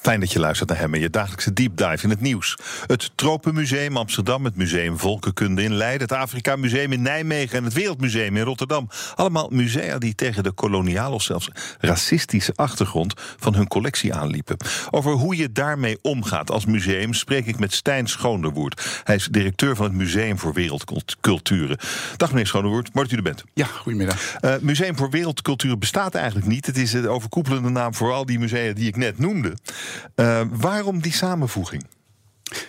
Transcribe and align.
Fijn 0.00 0.20
dat 0.20 0.32
je 0.32 0.38
luistert 0.38 0.68
naar 0.68 0.78
hem 0.78 0.94
en 0.94 1.00
je 1.00 1.10
dagelijkse 1.10 1.52
deep 1.52 1.76
dive 1.76 2.02
in 2.02 2.10
het 2.10 2.20
nieuws. 2.20 2.58
Het 2.86 3.10
Tropenmuseum 3.14 3.96
Amsterdam, 3.96 4.44
het 4.44 4.56
Museum 4.56 4.98
Volkenkunde 4.98 5.62
in 5.62 5.74
Leiden, 5.74 6.08
het 6.08 6.12
Afrika 6.12 6.56
Museum 6.56 6.92
in 6.92 7.02
Nijmegen 7.02 7.58
en 7.58 7.64
het 7.64 7.72
Wereldmuseum 7.72 8.36
in 8.36 8.42
Rotterdam. 8.42 8.88
Allemaal 9.14 9.48
musea 9.50 9.98
die 9.98 10.14
tegen 10.14 10.42
de 10.42 10.52
koloniale 10.52 11.14
of 11.14 11.22
zelfs 11.22 11.48
racistische 11.80 12.52
achtergrond 12.56 13.14
van 13.38 13.54
hun 13.54 13.68
collectie 13.68 14.14
aanliepen. 14.14 14.56
Over 14.90 15.12
hoe 15.12 15.36
je 15.36 15.52
daarmee 15.52 15.98
omgaat 16.02 16.50
als 16.50 16.66
museum 16.66 17.14
spreek 17.14 17.46
ik 17.46 17.58
met 17.58 17.72
Stijn 17.72 18.06
Schoonderwoerd. 18.06 19.00
Hij 19.04 19.14
is 19.14 19.28
directeur 19.30 19.76
van 19.76 19.84
het 19.84 19.94
Museum 19.94 20.38
voor 20.38 20.52
Wereldculturen. 20.52 21.78
Dag 22.16 22.30
meneer 22.30 22.46
Schoonderwoerd, 22.46 22.94
mooi 22.94 23.08
dat 23.08 23.14
u 23.14 23.16
er 23.16 23.22
bent. 23.22 23.44
Ja, 23.54 23.66
goedemiddag. 23.66 24.36
Uh, 24.40 24.54
Museum 24.60 24.96
voor 24.96 25.10
Wereldculturen 25.10 25.78
bestaat 25.78 26.14
eigenlijk 26.14 26.46
niet. 26.46 26.66
Het 26.66 26.76
is 26.76 26.90
de 26.90 27.08
overkoepelende 27.08 27.68
naam 27.68 27.94
voor 27.94 28.12
al 28.12 28.26
die 28.26 28.38
musea 28.38 28.72
die 28.72 28.86
ik 28.86 28.96
net 28.96 29.18
noemde. 29.18 29.54
Uh, 30.16 30.40
waarom 30.50 31.00
die 31.00 31.12
samenvoeging? 31.12 31.84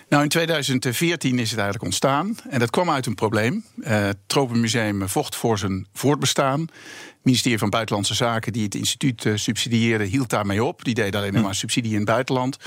Nou, 0.10 0.24
in 0.24 0.30
2014 0.30 1.40
is 1.40 1.50
het 1.50 1.60
eigenlijk 1.60 1.86
ontstaan. 1.86 2.36
En 2.50 2.60
dat 2.60 2.70
kwam 2.70 2.90
uit 2.90 3.06
een 3.06 3.16
probleem. 3.16 3.66
Uh, 3.78 3.88
het 3.88 4.18
Tropenmuseum 4.28 5.10
vocht 5.10 5.36
voor 5.36 5.58
zijn 5.58 5.88
voortbestaan. 5.94 6.60
Het 6.62 7.32
ministerie 7.32 7.58
van 7.58 7.70
Buitenlandse 7.70 8.14
Zaken, 8.14 8.54
die 8.54 8.64
het 8.64 8.76
instituut 8.76 9.26
uh, 9.26 9.34
subsidieerde, 9.36 10.04
hield 10.04 10.30
daarmee 10.30 10.64
op. 10.64 10.84
Die 10.84 10.94
deed 10.94 11.16
alleen 11.16 11.36
hm. 11.36 11.42
maar 11.42 11.56
subsidie 11.56 11.92
in 11.92 11.98
het 11.98 12.06
buitenland. 12.06 12.58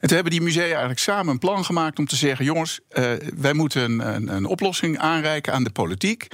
En 0.00 0.08
toen 0.08 0.14
hebben 0.14 0.32
die 0.32 0.42
musea 0.42 0.62
eigenlijk 0.62 0.98
samen 0.98 1.32
een 1.32 1.38
plan 1.38 1.64
gemaakt 1.64 1.98
om 1.98 2.06
te 2.06 2.16
zeggen: 2.16 2.44
jongens, 2.44 2.80
uh, 2.92 3.10
wij 3.36 3.52
moeten 3.52 3.82
een, 3.82 4.14
een, 4.14 4.28
een 4.28 4.46
oplossing 4.46 4.98
aanreiken 4.98 5.52
aan 5.52 5.64
de 5.64 5.70
politiek. 5.70 6.28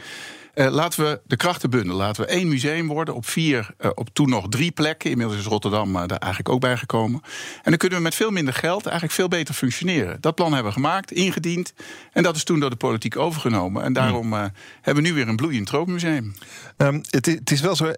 Uh, 0.60 0.70
laten 0.70 1.04
we 1.04 1.20
de 1.26 1.36
krachten 1.36 1.70
bundelen. 1.70 1.96
Laten 1.96 2.22
we 2.22 2.28
één 2.28 2.48
museum 2.48 2.86
worden 2.86 3.14
op 3.14 3.26
vier, 3.26 3.70
uh, 3.80 3.90
op 3.94 4.08
toen 4.12 4.28
nog 4.28 4.48
drie 4.48 4.70
plekken. 4.70 5.10
Inmiddels 5.10 5.38
is 5.38 5.44
Rotterdam 5.44 5.96
uh, 5.96 6.06
daar 6.06 6.18
eigenlijk 6.18 6.48
ook 6.48 6.60
bij 6.60 6.76
gekomen. 6.76 7.20
En 7.62 7.70
dan 7.70 7.76
kunnen 7.76 7.98
we 7.98 8.04
met 8.04 8.14
veel 8.14 8.30
minder 8.30 8.54
geld 8.54 8.82
eigenlijk 8.84 9.14
veel 9.14 9.28
beter 9.28 9.54
functioneren. 9.54 10.20
Dat 10.20 10.34
plan 10.34 10.52
hebben 10.52 10.72
we 10.72 10.78
gemaakt, 10.78 11.12
ingediend. 11.12 11.72
En 12.12 12.22
dat 12.22 12.36
is 12.36 12.44
toen 12.44 12.60
door 12.60 12.70
de 12.70 12.76
politiek 12.76 13.16
overgenomen. 13.16 13.82
En 13.82 13.92
daarom 13.92 14.32
hebben 14.32 15.02
we 15.02 15.08
nu 15.08 15.14
weer 15.14 15.28
een 15.28 15.36
bloeiend 15.36 15.66
tropenmuseum. 15.66 16.34
Um, 16.76 17.02
het, 17.10 17.26
het, 17.26 17.50
is 17.50 17.60
wel 17.60 17.76
zo, 17.76 17.92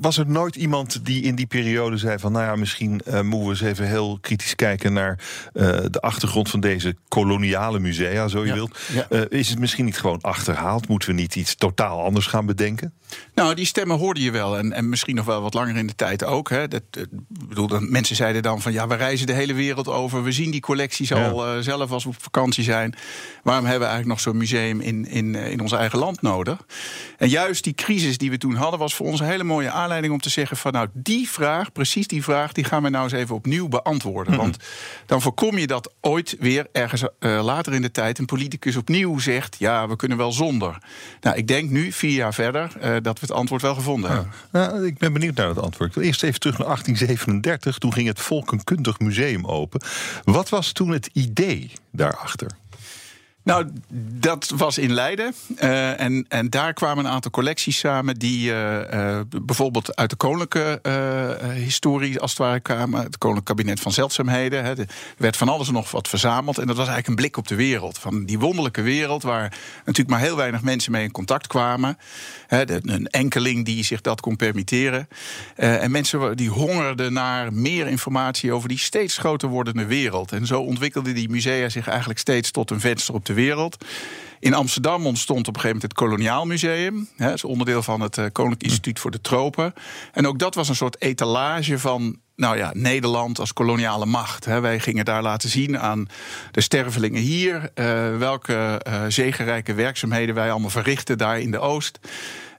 was 0.00 0.18
er 0.18 0.26
nooit 0.26 0.56
iemand 0.56 1.04
die 1.04 1.22
in 1.22 1.34
die 1.34 1.46
periode 1.46 1.96
zei 1.96 2.18
van... 2.18 2.32
nou 2.32 2.44
ja, 2.44 2.56
misschien 2.56 3.00
moeten 3.04 3.30
we 3.30 3.48
eens 3.48 3.60
even 3.60 3.86
heel 3.86 4.18
kritisch 4.20 4.54
kijken 4.54 4.92
naar 4.92 5.18
de 5.90 6.00
achtergrond 6.00 6.50
van 6.50 6.60
deze 6.60 6.96
koloniale 7.08 7.78
musea, 7.78 8.28
zo 8.28 8.40
je 8.40 8.46
ja, 8.46 8.54
wilt. 8.54 8.78
Ja. 8.92 9.26
is 9.28 9.48
het 9.48 9.58
misschien 9.58 9.84
niet 9.84 9.98
gewoon 9.98 10.20
achterhaald? 10.20 10.88
Moeten 10.88 11.08
we 11.08 11.14
niet 11.14 11.36
iets 11.36 11.54
totaal 11.54 12.03
anders 12.04 12.26
gaan 12.26 12.46
bedenken? 12.46 12.92
Nou, 13.34 13.54
die 13.54 13.66
stemmen 13.66 13.98
hoorde 13.98 14.22
je 14.22 14.30
wel. 14.30 14.58
En, 14.58 14.72
en 14.72 14.88
misschien 14.88 15.14
nog 15.14 15.24
wel 15.24 15.42
wat 15.42 15.54
langer 15.54 15.76
in 15.76 15.86
de 15.86 15.94
tijd 15.94 16.24
ook. 16.24 16.50
Hè. 16.50 16.68
Dat, 16.68 16.82
bedoel, 17.28 17.66
dat 17.66 17.80
mensen 17.80 18.16
zeiden 18.16 18.42
dan 18.42 18.60
van 18.60 18.72
ja, 18.72 18.86
we 18.86 18.94
reizen 18.94 19.26
de 19.26 19.32
hele 19.32 19.54
wereld 19.54 19.88
over. 19.88 20.22
We 20.22 20.32
zien 20.32 20.50
die 20.50 20.60
collecties 20.60 21.08
ja. 21.08 21.28
al 21.28 21.56
uh, 21.56 21.62
zelf 21.62 21.90
als 21.90 22.04
we 22.04 22.08
op 22.08 22.22
vakantie 22.22 22.64
zijn. 22.64 22.94
Waarom 23.42 23.64
hebben 23.64 23.88
we 23.88 23.94
eigenlijk 23.94 24.06
nog 24.06 24.20
zo'n 24.20 24.36
museum 24.36 24.80
in, 24.80 25.06
in, 25.06 25.34
in 25.34 25.60
ons 25.60 25.72
eigen 25.72 25.98
land 25.98 26.22
nodig? 26.22 26.66
En 27.18 27.28
juist 27.28 27.64
die 27.64 27.74
crisis 27.74 28.18
die 28.18 28.30
we 28.30 28.38
toen 28.38 28.54
hadden, 28.54 28.78
was 28.78 28.94
voor 28.94 29.06
ons 29.06 29.20
een 29.20 29.26
hele 29.26 29.44
mooie 29.44 29.70
aanleiding 29.70 30.12
om 30.12 30.20
te 30.20 30.28
zeggen: 30.28 30.56
van 30.56 30.72
nou, 30.72 30.88
die 30.92 31.28
vraag, 31.28 31.72
precies 31.72 32.06
die 32.06 32.22
vraag, 32.22 32.52
die 32.52 32.64
gaan 32.64 32.82
we 32.82 32.88
nou 32.88 33.04
eens 33.04 33.12
even 33.12 33.34
opnieuw 33.34 33.68
beantwoorden. 33.68 34.32
Mm 34.32 34.38
-hmm. 34.38 34.48
Want 34.48 34.64
dan 35.06 35.22
voorkom 35.22 35.58
je 35.58 35.66
dat 35.66 35.92
ooit 36.00 36.36
weer 36.38 36.66
ergens 36.72 37.02
uh, 37.02 37.44
later 37.44 37.72
in 37.72 37.82
de 37.82 37.90
tijd 37.90 38.18
een 38.18 38.24
politicus 38.24 38.76
opnieuw 38.76 39.18
zegt: 39.18 39.56
ja, 39.58 39.88
we 39.88 39.96
kunnen 39.96 40.18
wel 40.18 40.32
zonder. 40.32 40.78
Nou, 41.20 41.36
ik 41.36 41.46
denk 41.46 41.70
nu, 41.70 41.83
vier 41.92 42.12
jaar 42.12 42.34
verder, 42.34 42.72
uh, 42.76 42.96
dat 43.02 43.20
we 43.20 43.26
het 43.26 43.30
antwoord 43.30 43.62
wel 43.62 43.74
gevonden 43.74 44.10
ja. 44.10 44.16
hebben. 44.16 44.32
Nou, 44.50 44.86
ik 44.86 44.98
ben 44.98 45.12
benieuwd 45.12 45.34
naar 45.34 45.48
het 45.48 45.58
antwoord. 45.58 45.88
Ik 45.88 45.94
wil 45.96 46.04
eerst 46.04 46.22
even 46.22 46.40
terug 46.40 46.58
naar 46.58 46.66
1837. 46.66 47.78
Toen 47.78 47.92
ging 47.92 48.08
het 48.08 48.20
Volkenkundig 48.20 48.98
Museum 48.98 49.46
open. 49.46 49.80
Wat 50.24 50.48
was 50.48 50.72
toen 50.72 50.90
het 50.90 51.10
idee 51.12 51.70
daarachter? 51.90 52.50
Nou, 53.44 53.70
dat 54.18 54.52
was 54.56 54.78
in 54.78 54.92
Leiden. 54.92 55.34
Uh, 55.62 56.00
en, 56.00 56.24
en 56.28 56.50
daar 56.50 56.72
kwamen 56.72 57.04
een 57.04 57.10
aantal 57.10 57.30
collecties 57.30 57.78
samen 57.78 58.16
die 58.16 58.50
uh, 58.50 58.78
uh, 58.94 59.20
bijvoorbeeld 59.44 59.96
uit 59.96 60.10
de 60.10 60.16
koninklijke 60.16 60.80
historie 61.54 62.20
als 62.20 62.30
het 62.30 62.40
ware 62.40 62.60
kwamen. 62.60 63.02
Het 63.02 63.18
koninklijk 63.18 63.46
kabinet 63.46 63.80
van 63.80 63.92
zeldzaamheden. 63.92 64.64
Er 64.64 64.86
werd 65.16 65.36
van 65.36 65.48
alles 65.48 65.68
en 65.68 65.72
nog 65.72 65.90
wat 65.90 66.08
verzameld. 66.08 66.58
En 66.58 66.66
dat 66.66 66.76
was 66.76 66.88
eigenlijk 66.88 67.08
een 67.08 67.14
blik 67.14 67.36
op 67.36 67.48
de 67.48 67.54
wereld. 67.54 67.98
Van 67.98 68.24
die 68.24 68.38
wonderlijke 68.38 68.82
wereld 68.82 69.22
waar 69.22 69.58
natuurlijk 69.76 70.08
maar 70.08 70.20
heel 70.20 70.36
weinig 70.36 70.62
mensen 70.62 70.92
mee 70.92 71.02
in 71.02 71.10
contact 71.10 71.46
kwamen. 71.46 71.98
Hè, 72.46 72.88
een 72.90 73.06
enkeling 73.06 73.64
die 73.64 73.84
zich 73.84 74.00
dat 74.00 74.20
kon 74.20 74.36
permitteren. 74.36 75.08
en 75.54 75.90
mensen 75.90 76.36
die 76.36 76.48
hongerden 76.48 77.12
naar 77.12 77.52
meer 77.52 77.86
informatie 77.86 78.52
over 78.52 78.68
die 78.68 78.78
steeds 78.78 79.18
groter 79.18 79.48
wordende 79.48 79.86
wereld. 79.86 80.32
En 80.32 80.46
zo 80.46 80.60
ontwikkelden 80.60 81.14
die 81.14 81.28
musea 81.28 81.68
zich 81.68 81.88
eigenlijk 81.88 82.18
steeds 82.18 82.50
tot 82.50 82.70
een 82.70 82.80
venster 82.80 83.14
op 83.14 83.26
de 83.26 83.33
wereld. 83.34 83.84
In 84.40 84.54
Amsterdam 84.54 85.06
ontstond 85.06 85.48
op 85.48 85.54
een 85.54 85.60
gegeven 85.60 85.76
moment 85.76 85.98
het 85.98 86.08
Koloniaal 86.08 86.44
Museum. 86.44 87.08
Dat 87.16 87.32
is 87.32 87.44
onderdeel 87.44 87.82
van 87.82 88.00
het 88.00 88.14
Koninklijk 88.14 88.62
Instituut 88.62 88.98
voor 88.98 89.10
de 89.10 89.20
Tropen. 89.20 89.74
En 90.12 90.26
ook 90.26 90.38
dat 90.38 90.54
was 90.54 90.68
een 90.68 90.76
soort 90.76 91.00
etalage 91.00 91.78
van 91.78 92.18
nou 92.36 92.56
ja, 92.56 92.70
Nederland 92.74 93.38
als 93.38 93.52
koloniale 93.52 94.06
macht. 94.06 94.44
Wij 94.44 94.80
gingen 94.80 95.04
daar 95.04 95.22
laten 95.22 95.48
zien 95.48 95.78
aan 95.78 96.08
de 96.50 96.60
stervelingen 96.60 97.20
hier... 97.20 97.70
Uh, 97.74 98.16
welke 98.16 98.80
uh, 98.88 99.02
zegenrijke 99.08 99.74
werkzaamheden 99.74 100.34
wij 100.34 100.50
allemaal 100.50 100.70
verrichten 100.70 101.18
daar 101.18 101.40
in 101.40 101.50
de 101.50 101.58
Oost. 101.58 101.98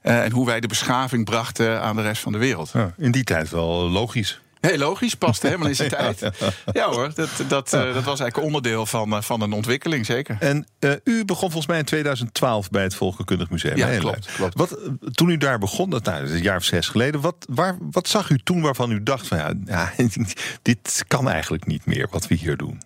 Uh, 0.02 0.24
en 0.24 0.32
hoe 0.32 0.46
wij 0.46 0.60
de 0.60 0.66
beschaving 0.66 1.24
brachten 1.24 1.80
aan 1.82 1.96
de 1.96 2.02
rest 2.02 2.22
van 2.22 2.32
de 2.32 2.38
wereld. 2.38 2.70
Ja, 2.72 2.94
in 2.96 3.10
die 3.10 3.24
tijd 3.24 3.50
wel 3.50 3.90
logisch. 3.90 4.40
Heel 4.60 4.78
logisch, 4.78 5.14
past 5.14 5.42
helemaal 5.42 5.68
in 5.68 5.74
zijn 5.74 5.90
tijd. 6.00 6.30
Ja 6.72 6.88
hoor, 6.90 7.12
dat, 7.14 7.30
dat, 7.48 7.74
uh, 7.74 7.94
dat 7.94 8.04
was 8.04 8.20
eigenlijk 8.20 8.36
onderdeel 8.36 8.86
van, 8.86 9.14
uh, 9.14 9.20
van 9.20 9.40
een 9.40 9.52
ontwikkeling, 9.52 10.06
zeker. 10.06 10.36
En 10.40 10.66
uh, 10.80 10.92
u 11.04 11.24
begon 11.24 11.50
volgens 11.50 11.66
mij 11.66 11.78
in 11.78 11.84
2012 11.84 12.70
bij 12.70 12.82
het 12.82 12.94
Volkenkundig 12.94 13.50
Museum. 13.50 13.76
Ja, 13.76 13.98
klopt. 13.98 14.32
klopt. 14.32 14.58
Wat, 14.58 14.78
toen 15.12 15.28
u 15.28 15.36
daar 15.36 15.58
begon, 15.58 15.90
dat, 15.90 16.04
nou, 16.04 16.20
dat 16.20 16.28
is 16.28 16.36
een 16.36 16.42
jaar 16.42 16.56
of 16.56 16.64
zes 16.64 16.88
geleden... 16.88 17.20
Wat, 17.20 17.46
waar, 17.48 17.76
wat 17.90 18.08
zag 18.08 18.30
u 18.30 18.38
toen 18.38 18.60
waarvan 18.60 18.90
u 18.90 19.02
dacht 19.02 19.26
van 19.26 19.38
ja, 19.38 19.52
ja, 19.64 19.92
dit 20.62 21.04
kan 21.06 21.28
eigenlijk 21.28 21.66
niet 21.66 21.86
meer 21.86 22.08
wat 22.10 22.26
we 22.26 22.34
hier 22.34 22.56
doen? 22.56 22.80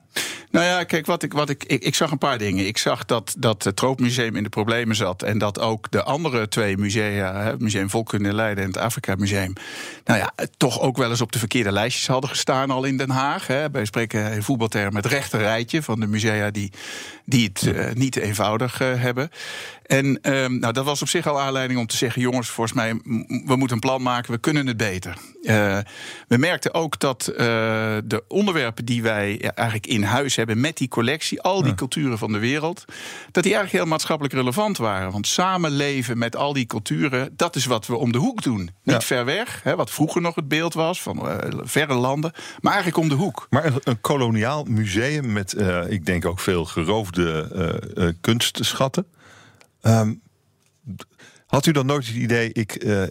Nou 0.50 0.66
ja, 0.66 0.84
kijk, 0.84 1.06
wat 1.06 1.22
ik, 1.22 1.32
wat 1.32 1.50
ik, 1.50 1.64
ik, 1.64 1.84
ik, 1.84 1.94
zag 1.94 2.10
een 2.10 2.18
paar 2.18 2.38
dingen. 2.38 2.66
Ik 2.66 2.78
zag 2.78 3.04
dat, 3.04 3.34
dat 3.38 3.64
het 3.64 3.76
Troopmuseum 3.76 4.36
in 4.36 4.42
de 4.42 4.48
problemen 4.48 4.96
zat. 4.96 5.22
En 5.22 5.38
dat 5.38 5.60
ook 5.60 5.90
de 5.90 6.02
andere 6.02 6.48
twee 6.48 6.76
musea, 6.76 7.42
het 7.42 7.60
Museum 7.60 7.90
Volkunde 7.90 8.28
in 8.28 8.34
Leiden 8.34 8.64
en 8.64 8.70
het 8.70 8.78
Afrika 8.78 9.14
Museum, 9.14 9.52
nou 10.04 10.18
ja, 10.18 10.32
toch 10.56 10.80
ook 10.80 10.96
wel 10.96 11.10
eens 11.10 11.20
op 11.20 11.32
de 11.32 11.38
verkeerde 11.38 11.72
lijstjes 11.72 12.06
hadden 12.06 12.30
gestaan 12.30 12.70
al 12.70 12.84
in 12.84 12.96
Den 12.96 13.10
Haag. 13.10 13.46
Hè. 13.46 13.70
Wij 13.70 13.84
spreken 13.84 14.32
in 14.32 14.42
voetbaltermen 14.42 15.02
het 15.02 15.12
rechte 15.12 15.36
rijtje 15.36 15.82
van 15.82 16.00
de 16.00 16.06
musea 16.06 16.50
die, 16.50 16.72
die 17.24 17.48
het 17.48 17.62
uh, 17.62 17.92
niet 17.92 18.16
eenvoudig 18.16 18.80
uh, 18.80 19.02
hebben. 19.02 19.30
En 19.86 20.18
um, 20.22 20.58
nou, 20.58 20.72
dat 20.72 20.84
was 20.84 21.02
op 21.02 21.08
zich 21.08 21.26
al 21.26 21.40
aanleiding 21.40 21.80
om 21.80 21.86
te 21.86 21.96
zeggen: 21.96 22.22
jongens, 22.22 22.48
volgens 22.48 22.76
mij, 22.76 22.94
we 23.44 23.56
moeten 23.56 23.70
een 23.70 23.80
plan 23.80 24.02
maken, 24.02 24.32
we 24.32 24.38
kunnen 24.38 24.66
het 24.66 24.76
beter. 24.76 25.16
Uh, 25.42 25.78
we 26.28 26.36
merkten 26.36 26.74
ook 26.74 26.98
dat 26.98 27.24
de 28.04 28.24
onderwerpen 28.28 28.84
die 28.84 29.02
wij 29.02 29.38
ja, 29.40 29.54
eigenlijk 29.54 29.86
in 29.86 29.99
huis 30.02 30.36
hebben 30.36 30.60
met 30.60 30.76
die 30.76 30.88
collectie, 30.88 31.42
al 31.42 31.60
die 31.60 31.70
ja. 31.70 31.74
culturen 31.74 32.18
van 32.18 32.32
de 32.32 32.38
wereld, 32.38 32.84
dat 33.30 33.42
die 33.42 33.52
eigenlijk 33.54 33.72
heel 33.72 33.92
maatschappelijk 33.92 34.34
relevant 34.34 34.76
waren. 34.76 35.12
Want 35.12 35.26
samenleven 35.26 36.18
met 36.18 36.36
al 36.36 36.52
die 36.52 36.66
culturen, 36.66 37.32
dat 37.36 37.56
is 37.56 37.64
wat 37.64 37.86
we 37.86 37.96
om 37.96 38.12
de 38.12 38.18
hoek 38.18 38.42
doen. 38.42 38.58
Niet 38.58 38.72
ja. 38.82 39.00
ver 39.00 39.24
weg, 39.24 39.60
hè, 39.62 39.76
wat 39.76 39.90
vroeger 39.90 40.20
nog 40.20 40.34
het 40.34 40.48
beeld 40.48 40.74
was 40.74 41.02
van 41.02 41.26
uh, 41.26 41.36
verre 41.62 41.94
landen, 41.94 42.32
maar 42.60 42.72
eigenlijk 42.72 43.02
om 43.02 43.08
de 43.08 43.14
hoek. 43.14 43.46
Maar 43.50 43.64
een, 43.64 43.80
een 43.84 44.00
koloniaal 44.00 44.64
museum 44.64 45.32
met, 45.32 45.56
ik 45.88 46.06
denk 46.06 46.24
ook 46.24 46.40
veel 46.40 46.64
geroofde 46.64 48.14
kunstschatten. 48.20 49.06
Um, 49.82 50.20
had 51.50 51.66
u 51.66 51.72
dan 51.72 51.86
nooit 51.86 52.06
het 52.06 52.16
idee, 52.16 52.52
ik, 52.52 52.84
uh, 52.84 53.02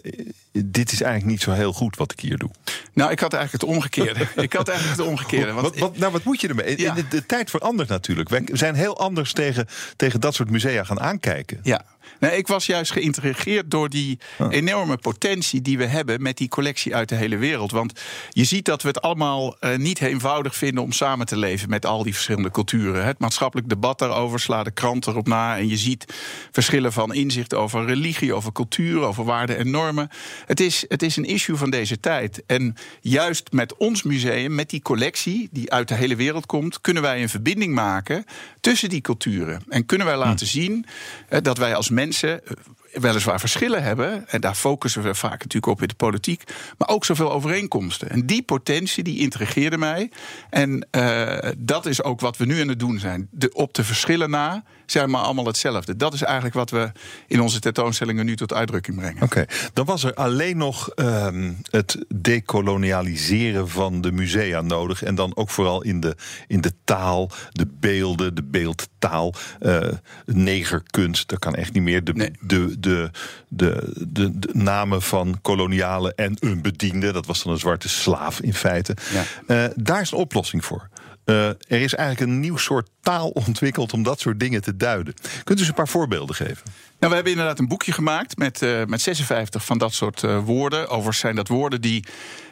dit 0.52 0.92
is 0.92 1.02
eigenlijk 1.02 1.32
niet 1.32 1.42
zo 1.42 1.50
heel 1.50 1.72
goed 1.72 1.96
wat 1.96 2.12
ik 2.12 2.20
hier 2.20 2.38
doe? 2.38 2.50
Nou, 2.92 3.10
ik 3.10 3.20
had 3.20 3.32
eigenlijk 3.32 3.64
het 3.64 3.74
omgekeerde. 3.74 4.20
ik 4.42 4.52
had 4.52 4.68
eigenlijk 4.68 4.98
het 4.98 5.08
omgekeerde. 5.08 5.52
Want 5.52 5.66
wat, 5.66 5.78
wat, 5.78 5.98
nou, 5.98 6.12
wat 6.12 6.24
moet 6.24 6.40
je 6.40 6.48
ermee? 6.48 6.78
Ja. 6.78 6.94
De, 6.94 7.08
de, 7.08 7.26
tijd 7.26 7.50
verandert 7.50 7.88
natuurlijk. 7.88 8.28
We 8.28 8.44
zijn 8.52 8.74
heel 8.74 8.98
anders 8.98 9.32
tegen, 9.32 9.68
tegen 9.96 10.20
dat 10.20 10.34
soort 10.34 10.50
musea 10.50 10.84
gaan 10.84 11.00
aankijken. 11.00 11.60
Ja. 11.62 11.84
Nee, 12.18 12.36
ik 12.36 12.46
was 12.46 12.66
juist 12.66 12.92
geïntrigeerd 12.92 13.70
door 13.70 13.88
die 13.88 14.18
enorme 14.50 14.96
potentie 14.96 15.62
die 15.62 15.78
we 15.78 15.86
hebben 15.86 16.22
met 16.22 16.36
die 16.36 16.48
collectie 16.48 16.94
uit 16.94 17.08
de 17.08 17.14
hele 17.14 17.36
wereld. 17.36 17.70
Want 17.70 18.00
je 18.30 18.44
ziet 18.44 18.64
dat 18.64 18.82
we 18.82 18.88
het 18.88 19.00
allemaal 19.00 19.56
uh, 19.60 19.76
niet 19.76 20.00
eenvoudig 20.00 20.56
vinden 20.56 20.82
om 20.82 20.92
samen 20.92 21.26
te 21.26 21.36
leven 21.36 21.68
met 21.68 21.86
al 21.86 22.02
die 22.02 22.12
verschillende 22.12 22.50
culturen. 22.50 23.04
Het 23.04 23.18
maatschappelijk 23.18 23.68
debat 23.68 23.98
daarover 23.98 24.40
slaat 24.40 24.64
de 24.64 24.70
krant 24.70 25.06
erop 25.06 25.26
na. 25.26 25.56
En 25.56 25.68
je 25.68 25.76
ziet 25.76 26.04
verschillen 26.50 26.92
van 26.92 27.14
inzicht 27.14 27.54
over 27.54 27.86
religie, 27.86 28.34
over 28.34 28.52
cultuur, 28.52 29.00
over 29.00 29.24
waarden 29.24 29.56
en 29.56 29.70
normen. 29.70 30.08
Het 30.46 30.60
is, 30.60 30.84
het 30.88 31.02
is 31.02 31.16
een 31.16 31.24
issue 31.24 31.56
van 31.56 31.70
deze 31.70 32.00
tijd. 32.00 32.42
En 32.46 32.76
juist 33.00 33.52
met 33.52 33.76
ons 33.76 34.02
museum, 34.02 34.54
met 34.54 34.70
die 34.70 34.82
collectie 34.82 35.48
die 35.52 35.72
uit 35.72 35.88
de 35.88 35.94
hele 35.94 36.16
wereld 36.16 36.46
komt, 36.46 36.80
kunnen 36.80 37.02
wij 37.02 37.22
een 37.22 37.28
verbinding 37.28 37.74
maken 37.74 38.24
tussen 38.60 38.88
die 38.88 39.00
culturen. 39.00 39.62
En 39.68 39.86
kunnen 39.86 40.06
wij 40.06 40.16
laten 40.16 40.46
zien 40.46 40.86
uh, 41.30 41.38
dat 41.42 41.58
wij 41.58 41.74
als 41.74 41.90
mensen 41.90 41.99
mensen 42.00 42.46
eh, 42.46 42.56
weliswaar 42.92 43.40
verschillen 43.40 43.82
hebben. 43.82 44.28
En 44.28 44.40
daar 44.40 44.54
focussen 44.54 45.02
we 45.02 45.14
vaak 45.14 45.38
natuurlijk 45.38 45.66
op 45.66 45.82
in 45.82 45.88
de 45.88 45.94
politiek. 45.94 46.42
Maar 46.78 46.88
ook 46.88 47.04
zoveel 47.04 47.32
overeenkomsten. 47.32 48.10
En 48.10 48.26
die 48.26 48.42
potentie 48.42 49.02
die 49.02 49.18
intrigeerde 49.18 49.78
mij. 49.78 50.10
En 50.50 50.86
uh, 50.96 51.38
dat 51.58 51.86
is 51.86 52.02
ook 52.02 52.20
wat 52.20 52.36
we 52.36 52.44
nu 52.44 52.60
aan 52.60 52.68
het 52.68 52.78
doen 52.78 52.98
zijn. 52.98 53.28
De, 53.30 53.52
op 53.52 53.74
de 53.74 53.84
verschillen 53.84 54.30
na 54.30 54.62
zijn 54.86 55.10
maar 55.10 55.20
allemaal 55.22 55.46
hetzelfde. 55.46 55.96
Dat 55.96 56.14
is 56.14 56.22
eigenlijk 56.22 56.54
wat 56.54 56.70
we 56.70 56.92
in 57.26 57.40
onze 57.40 57.60
tentoonstellingen 57.60 58.26
nu 58.26 58.36
tot 58.36 58.52
uitdrukking 58.52 58.96
brengen. 58.96 59.22
Oké, 59.22 59.44
dan 59.72 59.84
was 59.84 60.04
er 60.04 60.14
alleen 60.14 60.56
nog 60.56 60.90
uh, 60.96 61.26
het 61.70 62.04
decolonialiseren 62.14 63.68
van 63.68 64.00
de 64.00 64.12
musea 64.12 64.60
nodig. 64.60 65.02
En 65.02 65.14
dan 65.14 65.36
ook 65.36 65.50
vooral 65.50 65.82
in 65.82 66.00
de, 66.00 66.16
in 66.46 66.60
de 66.60 66.72
taal, 66.84 67.30
de 67.52 67.66
beelden, 67.80 68.34
de 68.34 68.42
beeldtaal. 68.42 69.34
Uh, 69.60 69.78
negerkunst, 70.24 71.28
dat 71.28 71.38
kan 71.38 71.54
echt 71.54 71.72
niet 71.72 71.82
meer. 71.82 72.04
De, 72.04 72.12
Nee. 72.12 72.30
de, 72.40 72.79
de, 72.80 73.10
de, 73.48 73.92
de, 73.96 74.38
de 74.38 74.50
namen 74.52 75.02
van 75.02 75.38
kolonialen 75.42 76.14
en 76.14 76.36
een 76.40 76.62
bediende, 76.62 77.12
dat 77.12 77.26
was 77.26 77.42
dan 77.42 77.52
een 77.52 77.58
zwarte 77.58 77.88
slaaf 77.88 78.40
in 78.40 78.54
feite. 78.54 78.96
Ja. 79.12 79.24
Eh, 79.46 79.70
daar 79.76 80.00
is 80.00 80.10
een 80.10 80.18
oplossing 80.18 80.64
voor. 80.64 80.88
Eh, 81.24 81.46
er 81.46 81.56
is 81.68 81.94
eigenlijk 81.94 82.30
een 82.30 82.40
nieuw 82.40 82.56
soort 82.56 82.88
taal 83.00 83.28
ontwikkeld 83.46 83.92
om 83.92 84.02
dat 84.02 84.20
soort 84.20 84.40
dingen 84.40 84.62
te 84.62 84.76
duiden. 84.76 85.14
Kunt 85.44 85.58
u 85.58 85.60
eens 85.60 85.68
een 85.68 85.74
paar 85.74 85.88
voorbeelden 85.88 86.34
geven? 86.34 86.62
Nou, 86.98 87.12
we 87.12 87.14
hebben 87.14 87.32
inderdaad 87.32 87.58
een 87.58 87.68
boekje 87.68 87.92
gemaakt 87.92 88.38
met, 88.38 88.62
eh, 88.62 88.84
met 88.84 89.00
56 89.00 89.64
van 89.64 89.78
dat 89.78 89.94
soort 89.94 90.20
woorden. 90.44 90.88
Overigens 90.88 91.18
zijn 91.18 91.36
dat 91.36 91.48
woorden 91.48 91.80
die, 91.80 92.04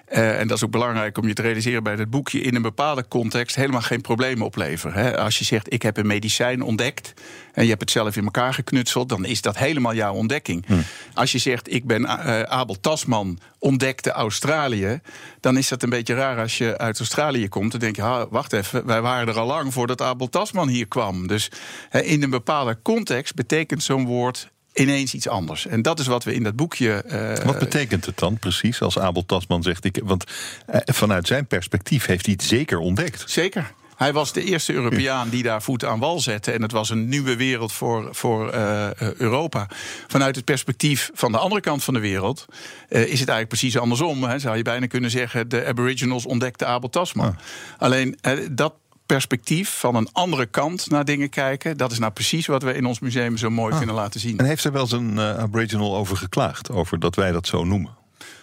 eh, 0.09 0.41
en 0.41 0.49
dat 0.49 0.57
is 0.57 0.65
ook 0.65 0.71
belangrijk 0.71 1.19
om 1.19 1.27
je 1.27 1.35
te 1.35 1.43
realiseren 1.43 1.83
bij 1.83 1.97
dit 1.97 2.11
boekje, 2.11 2.41
in 2.41 2.55
een 2.55 2.63
bepaalde 2.63 3.09
context 3.09 3.57
helemaal 3.57 3.81
geen 3.81 4.01
problemen 4.01 4.47
opleveren. 4.47 5.03
Hè. 5.03 5.19
Als 5.19 5.39
je 5.39 5.45
zegt, 5.45 5.73
ik 5.73 5.83
heb 5.83 5.97
een 5.97 6.07
medicijn 6.07 6.63
ontdekt 6.63 7.15
en 7.53 7.63
je 7.63 7.69
hebt 7.69 7.81
het 7.81 7.91
zelf 7.91 8.17
in 8.17 8.25
elkaar 8.25 8.55
geknutseld, 8.55 9.09
dan 9.09 9.25
is 9.25 9.43
dat 9.43 9.59
helemaal 9.59 9.95
jouw 9.95 10.15
ontdekking. 10.15 10.67
Als 11.15 11.33
je 11.33 11.39
zegt, 11.39 11.73
ik 11.73 11.87
ben 11.87 12.05
eh, 12.05 12.43
Abel 12.43 12.81
Tasman, 12.81 13.39
ontdekte 13.59 14.11
Australië, 14.11 15.01
dan 15.41 15.57
is 15.57 15.69
dat 15.69 15.83
een 15.83 15.91
beetje 15.91 16.15
raar 16.15 16.39
als 16.39 16.59
je 16.59 16.79
uit 16.79 16.99
Australië 16.99 17.49
komt. 17.49 17.71
Dan 17.71 17.81
denk 17.81 17.97
je, 17.97 18.03
ha, 18.03 18.29
wacht 18.29 18.53
even, 18.53 18.87
wij 18.87 19.01
waren 19.01 19.29
er 19.29 19.39
al 19.39 19.47
lang 19.47 19.73
voordat 19.73 20.03
Abel 20.03 20.29
Tasman 20.29 20.69
hier 20.69 20.89
kwam. 20.89 21.27
Dus 21.27 21.51
in 21.91 22.23
een 22.23 22.31
bepaalde 22.31 22.79
context 22.83 23.35
betekent 23.35 23.83
zo'n 23.83 24.05
woord 24.05 24.51
ineens 24.79 25.15
iets 25.15 25.29
anders. 25.29 25.67
En 25.67 25.83
dat 25.83 25.99
is 25.99 26.07
wat 26.07 26.25
we 26.25 26.35
in 26.35 26.43
dat 26.43 26.57
boekje. 26.57 26.93
eh, 26.93 27.45
Wat 27.45 27.59
betekent 27.59 28.07
het 28.07 28.19
dan 28.19 28.39
precies 28.39 28.81
als 28.83 28.99
Abel 28.99 29.27
Tasman 29.27 29.63
zegt? 29.63 29.85
Ik, 29.85 30.01
want 30.05 30.25
eh, 30.67 30.81
vanuit 30.85 31.27
zijn 31.27 31.47
perspectief 31.47 32.07
heeft 32.07 32.25
hij 32.27 32.35
het 32.39 32.47
zeker 32.49 32.79
ontdekt. 32.79 33.25
Zeker. 33.27 33.73
Hij 33.97 34.13
was 34.13 34.33
de 34.33 34.45
eerste 34.45 34.73
Europeaan 34.73 35.29
die 35.29 35.43
daar 35.43 35.63
voet 35.63 35.85
aan 35.85 35.99
wal 35.99 36.21
zette. 36.21 36.53
En 36.53 36.63
het 36.63 36.73
was 36.73 36.91
een 36.91 37.09
nieuwe 37.09 37.37
wereld 37.37 37.73
voor, 37.73 38.09
voor 38.11 38.51
eh, 38.51 38.95
Europa. 38.95 39.69
Vanuit 40.07 40.37
het 40.37 40.45
perspectief 40.45 41.11
van 41.15 41.33
de 41.33 41.39
andere 41.39 41.61
kant 41.61 41.85
van 41.85 41.95
de 41.95 42.01
wereld 42.01 42.45
is 42.89 42.99
het 42.99 43.09
eigenlijk 43.11 43.49
precies 43.49 43.79
andersom. 43.79 44.25
Hè. 44.25 44.39
Zou 44.39 44.57
je 44.57 44.63
bijna 44.63 44.87
kunnen 44.87 45.11
zeggen: 45.11 45.49
de 45.49 45.67
Aboriginals 45.67 46.27
ontdekten 46.27 46.67
Abel 46.67 46.89
Tasman. 46.91 47.37
Alleen 47.79 48.19
dat 48.51 48.75
perspectief 49.09 49.79
van 49.79 49.95
een 49.95 50.09
andere 50.13 50.47
kant 50.47 50.91
naar 50.91 51.05
dingen 51.05 51.29
kijken, 51.29 51.77
dat 51.77 51.93
is 51.93 51.99
nou 51.99 52.13
precies 52.13 52.47
wat 52.47 52.63
we 52.63 52.75
in 52.75 52.87
ons 52.87 52.99
museum 52.99 53.37
zo 53.37 53.51
mooi 53.51 53.77
kunnen 53.77 53.95
laten 53.95 54.21
zien. 54.21 54.39
En 54.39 54.45
heeft 54.45 54.65
er 54.65 54.73
wel 54.73 54.83
eens 54.83 54.93
een 54.93 55.19
eh, 55.19 55.39
Aboriginal 55.39 55.97
over 55.97 56.17
geklaagd? 56.17 56.71
Over 56.71 56.99
dat 57.01 57.15
wij 57.15 57.33
dat 57.33 57.47
zo 57.47 57.65
noemen? 57.65 57.97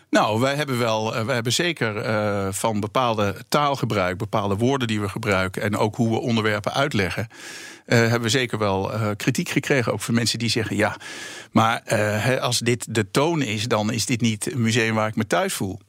Nou, 0.09 0.39
wij 0.39 0.56
hebben 0.56 0.79
wel, 0.79 1.15
eh, 1.15 1.25
wij 1.25 1.33
hebben 1.33 1.53
zeker 1.53 1.97
eh, 1.97 2.47
van 2.51 2.79
bepaalde 2.79 3.35
taalgebruik, 3.50 4.17
bepaalde 4.17 4.56
woorden 4.56 4.88
die 4.88 5.01
we 5.01 5.09
gebruiken 5.09 5.62
en 5.62 5.77
ook 5.77 5.95
hoe 5.95 6.09
we 6.09 6.19
onderwerpen 6.19 6.73
uitleggen, 6.73 7.27
hebben 7.85 8.21
we 8.21 8.29
zeker 8.29 8.57
wel 8.57 8.91
kritiek 9.15 9.50
gekregen. 9.50 9.94
Ook 9.94 10.01
van 10.01 10.13
mensen 10.13 10.39
die 10.39 10.50
zeggen: 10.50 10.75
ja, 10.75 10.97
maar 11.51 11.81
als 12.39 12.59
dit 12.59 12.95
de 12.95 13.11
toon 13.11 13.41
is, 13.41 13.68
dan 13.68 13.91
is 13.91 14.06
dit 14.06 14.21
niet 14.21 14.51
een 14.51 14.61
museum 14.61 14.95
waar 14.95 15.07
ik 15.07 15.15
me 15.15 15.27
thuis 15.27 15.53
voel. 15.53 15.79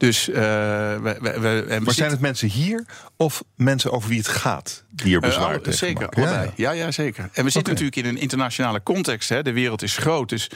Dus 0.00 0.28
eh, 0.28 0.34
we, 0.34 1.18
we, 1.20 1.78
Maar 1.84 1.94
zijn 1.94 2.10
het 2.10 2.20
mensen 2.20 2.48
hier 2.48 2.84
of 3.16 3.44
mensen 3.56 3.92
over 3.92 4.08
wie 4.08 4.18
het 4.18 4.28
gaat 4.28 4.84
die 4.90 5.16
er 5.16 5.22
eh, 5.22 5.28
bezwaar 5.28 5.60
tegen 5.60 5.78
zeker, 5.78 6.08
allebei. 6.08 6.50
Ja, 6.56 6.70
ja, 6.70 6.90
zeker. 6.90 7.28
En 7.32 7.44
we 7.44 7.50
zitten 7.50 7.72
natuurlijk 7.72 8.06
in 8.06 8.14
een 8.14 8.20
internationale 8.20 8.82
context. 8.82 9.28
Hè. 9.28 9.42
De 9.42 9.52
wereld 9.52 9.82
is 9.82 9.96
groot. 9.96 10.28
Dus 10.28 10.50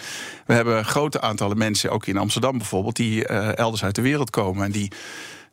we 0.46 0.54
hebben 0.54 0.84
grote 0.84 1.20
aantallen 1.20 1.58
mensen, 1.58 1.90
ook 1.90 2.06
in 2.06 2.16
Amsterdam 2.16 2.58
bijvoorbeeld, 2.58 2.96
die 2.96 3.26
eh, 3.26 3.58
elders 3.58 3.84
uit 3.84 3.94
de 3.94 4.02
wereld 4.02 4.30
komen. 4.30 4.64
En 4.64 4.72
die. 4.72 4.92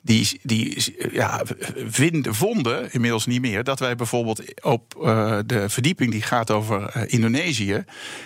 Die, 0.04 0.40
die 0.44 0.96
ja, 1.12 1.42
vinden, 1.88 2.36
vonden, 2.36 2.94
inmiddels 2.94 3.26
niet 3.26 3.42
meer, 3.42 3.64
dat 3.64 3.80
wij 3.80 3.96
bijvoorbeeld 3.96 4.64
op 4.64 4.96
eh, 5.04 5.38
de 5.46 5.70
verdieping 5.70 6.12
die 6.12 6.22
gaat 6.22 6.52
over 6.52 6.84
eh, 6.90 7.02
Indonesië. 7.08 7.84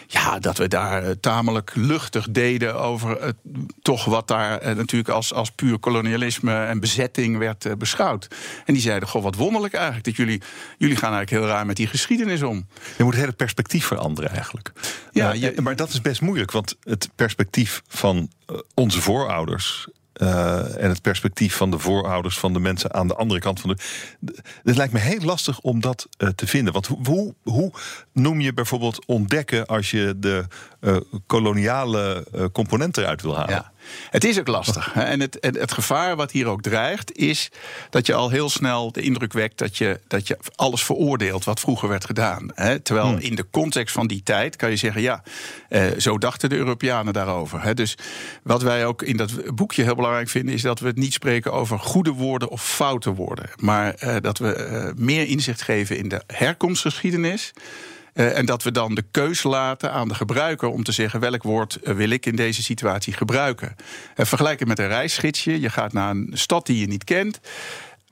Ja, 0.08 0.40
dat 0.40 0.58
we 0.58 0.68
daar 0.68 1.04
eh, 1.04 1.12
tamelijk 1.20 1.72
luchtig 1.76 2.28
deden 2.32 2.76
over 2.80 3.34
toch 3.82 4.06
wat 4.06 4.28
daar 4.28 4.76
natuurlijk 4.76 5.10
als, 5.10 5.34
als 5.34 5.52
puur 5.52 5.80
kolonialisme 5.80 6.64
en 6.66 6.80
bezetting 6.80 7.38
werd 7.38 7.78
beschouwd. 7.78 8.28
En 8.66 8.74
die 8.74 8.84
zeiden: 8.84 9.10
Goh, 9.10 9.24
wat 9.24 9.36
wonderlijk 9.36 9.74
eigenlijk 9.74 10.06
dat 10.06 10.16
jullie, 10.16 10.42
jullie 10.78 10.96
gaan 10.98 11.14
eigenlijk 11.14 11.44
heel 11.44 11.54
raar 11.56 11.66
met 11.66 11.76
die 11.76 11.88
geschiedenis 11.88 12.42
om. 12.42 12.68
Je 12.98 13.04
moet 13.04 13.14
het 13.14 13.22
hele 13.22 13.36
perspectief 13.36 13.86
veranderen 13.86 14.32
eigenlijk. 14.32 14.72
Ja, 15.12 15.34
je- 15.34 15.54
maar 15.62 15.76
dat 15.76 15.90
is 15.90 16.02
best 16.02 16.22
moeilijk, 16.22 16.52
want 16.52 16.76
het 16.84 17.10
perspectief 17.16 17.82
van 17.88 18.30
onze 18.74 19.02
voorouders. 19.02 19.88
Eh, 20.16 20.84
en 20.84 20.90
het 20.90 21.02
perspectief 21.02 21.56
van 21.56 21.72
de 21.72 21.80
voorouders 21.80 22.40
van 22.40 22.54
de 22.54 22.60
mensen 22.60 22.94
aan 22.94 23.08
de 23.08 23.16
andere 23.16 23.40
kant 23.40 23.60
van 23.60 23.70
de. 23.70 23.78
Het 24.64 24.76
lijkt 24.76 24.94
me 24.94 25.00
heel 25.00 25.20
lastig 25.20 25.60
om 25.60 25.82
dat 25.82 26.08
eh, 26.18 26.28
te 26.28 26.48
vinden. 26.48 26.74
Want 26.74 26.88
hoe, 26.88 27.34
hoe, 27.44 27.72
noem 28.14 28.42
je 28.42 28.54
bijvoorbeeld 28.54 29.06
ontdekken 29.06 29.66
als 29.66 29.92
je 29.92 30.14
de 30.18 30.46
eh, 30.80 30.98
koloniale 31.26 32.28
component 32.52 32.98
eruit 32.98 33.22
wil 33.22 33.36
halen? 33.36 33.54
Ja. 33.54 33.72
Het 34.10 34.24
is 34.24 34.40
ook 34.40 34.48
lastig. 34.48 34.94
hè. 34.94 35.02
En 35.04 35.20
het, 35.20 35.38
het 35.40 35.72
gevaar 35.72 36.16
wat 36.16 36.32
hier 36.32 36.48
ook 36.48 36.62
dreigt, 36.62 37.18
is 37.18 37.52
dat 37.90 38.06
je 38.06 38.14
al 38.14 38.30
heel 38.30 38.50
snel 38.50 38.92
de 38.92 39.02
indruk 39.02 39.34
wekt 39.34 39.58
dat 39.58 39.78
je, 39.78 40.00
dat 40.08 40.28
je 40.28 40.38
alles 40.56 40.84
veroordeelt 40.84 41.44
wat 41.44 41.60
vroeger 41.60 41.90
werd 41.90 42.06
gedaan. 42.06 42.52
hè. 42.54 42.80
Terwijl 42.80 43.18
in 43.18 43.36
de 43.36 43.46
context 43.52 43.94
van 43.94 44.08
die 44.08 44.24
tijd 44.24 44.56
kan 44.56 44.70
je 44.70 44.76
zeggen: 44.76 45.02
ja, 45.02 45.24
eh, 45.70 45.84
zo 45.98 46.18
dachten 46.18 46.50
de 46.50 46.56
Europeanen 46.56 47.14
daarover. 47.14 47.62
hè. 47.64 47.74
Dus 47.74 47.98
wat 48.44 48.62
wij 48.62 48.86
ook 48.86 49.02
in 49.02 49.18
dat 49.18 49.56
boekje 49.56 49.84
heel 49.84 49.96
belangrijk 49.96 50.30
vinden, 50.30 50.54
is 50.54 50.62
dat 50.62 50.80
we 50.80 50.88
het 50.88 50.98
niet 50.98 51.14
spreken 51.14 51.54
over 51.54 51.80
goede 51.80 52.12
woorden 52.12 52.50
of 52.50 52.64
foute 52.64 53.14
woorden. 53.14 53.50
Maar 53.56 53.94
eh, 53.94 54.16
dat 54.22 54.38
we 54.38 54.54
eh, 54.54 54.90
meer 54.96 55.28
inzicht 55.28 55.62
geven 55.62 55.98
in 55.98 56.10
de 56.10 56.22
herkomstgeschiedenis. 56.28 57.54
Eh, 58.16 58.38
en 58.38 58.46
dat 58.46 58.64
we 58.64 58.72
dan 58.72 58.96
de 58.96 59.04
keus 59.12 59.44
laten 59.44 59.92
aan 59.92 60.08
de 60.08 60.16
gebruiker 60.16 60.68
om 60.68 60.84
te 60.84 60.92
zeggen 60.92 61.20
welk 61.20 61.44
woord 61.44 61.76
eh, 61.76 61.96
wil 61.96 62.10
ik 62.10 62.26
in 62.26 62.36
deze 62.36 62.64
situatie 62.64 63.14
gebruiken. 63.14 63.76
Eh, 64.16 64.26
vergelijk 64.26 64.60
het 64.60 64.68
met 64.68 64.80
een 64.80 64.88
reisgidsje. 64.88 65.60
Je 65.60 65.70
gaat 65.70 65.94
naar 65.94 66.10
een 66.10 66.32
stad 66.34 66.66
die 66.66 66.80
je 66.80 66.88
niet 66.88 67.04
kent. 67.04 67.40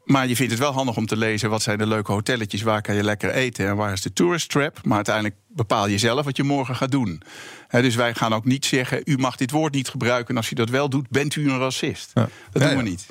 Maar 0.04 0.28
je 0.28 0.36
vindt 0.36 0.52
het 0.52 0.62
wel 0.62 0.72
handig 0.72 0.98
om 0.98 1.06
te 1.06 1.18
lezen 1.18 1.50
wat 1.50 1.62
zijn 1.62 1.78
de 1.78 1.88
leuke 1.88 2.12
hotelletjes, 2.12 2.62
waar 2.62 2.82
kan 2.82 2.96
je 2.96 3.04
lekker 3.04 3.32
eten 3.32 3.68
en 3.68 3.76
waar 3.76 3.92
is 3.92 4.02
de 4.02 4.14
tourist 4.14 4.50
trap. 4.50 4.80
Maar 4.84 4.96
uiteindelijk 4.96 5.36
bepaal 5.48 5.88
je 5.88 5.98
zelf 5.98 6.26
wat 6.26 6.38
je 6.38 6.44
morgen 6.44 6.76
gaat 6.76 6.92
doen. 6.92 7.22
Dus 7.70 7.96
wij 7.96 8.14
gaan 8.14 8.34
ook 8.34 8.46
niet 8.46 8.66
zeggen, 8.66 9.02
u 9.06 9.18
mag 9.18 9.36
dit 9.36 9.52
woord 9.52 9.74
niet 9.74 9.90
gebruiken. 9.90 10.30
En 10.30 10.38
als 10.38 10.52
u 10.52 10.56
dat 10.56 10.70
wel 10.70 10.90
doet, 10.90 11.10
bent 11.10 11.36
u 11.36 11.50
een 11.50 11.60
racist. 11.60 12.12
Ja. 12.14 12.30
Dat 12.52 12.62
Ja, 12.62 12.68
doen 12.68 12.78
we 12.78 12.84
ja. 12.84 12.90
niet. 12.90 13.06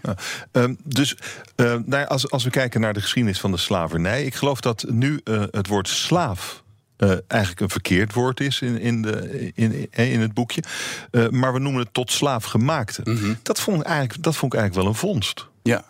Ehm, 0.52 0.74
dus 0.84 1.16
eh, 1.56 1.76
nou 1.84 2.06
als, 2.06 2.30
als 2.30 2.44
we 2.44 2.50
kijken 2.50 2.80
naar 2.80 2.94
de 2.94 3.00
geschiedenis 3.00 3.40
van 3.40 3.50
de 3.50 3.56
slavernij. 3.56 4.24
Ik 4.24 4.34
geloof 4.34 4.60
dat 4.60 4.84
nu 4.88 5.20
het 5.50 5.66
woord 5.66 5.88
slaaf. 5.88 6.62
Eh, 7.02 7.10
eigenlijk 7.26 7.60
een 7.60 7.68
verkeerd 7.68 8.12
woord 8.12 8.40
is 8.40 8.60
in, 8.60 8.80
in, 8.80 9.02
de, 9.02 9.50
in, 9.54 9.72
in, 9.72 9.88
in 9.90 10.20
het 10.20 10.34
boekje. 10.34 10.62
Eh, 11.10 11.28
maar 11.28 11.52
we 11.52 11.58
noemen 11.58 11.82
het 11.82 11.94
tot 11.94 12.12
slaafgemaakte. 12.12 13.00
Mhm. 13.04 13.34
dat, 13.42 13.60
vond 13.60 13.80
ik 13.80 13.86
eigenlijk, 13.86 14.22
dat 14.22 14.36
vond 14.36 14.52
ik 14.52 14.58
eigenlijk 14.58 14.88
wel 14.88 14.94
een 14.94 15.08
vondst. 15.08 15.46
Ja. 15.62 15.84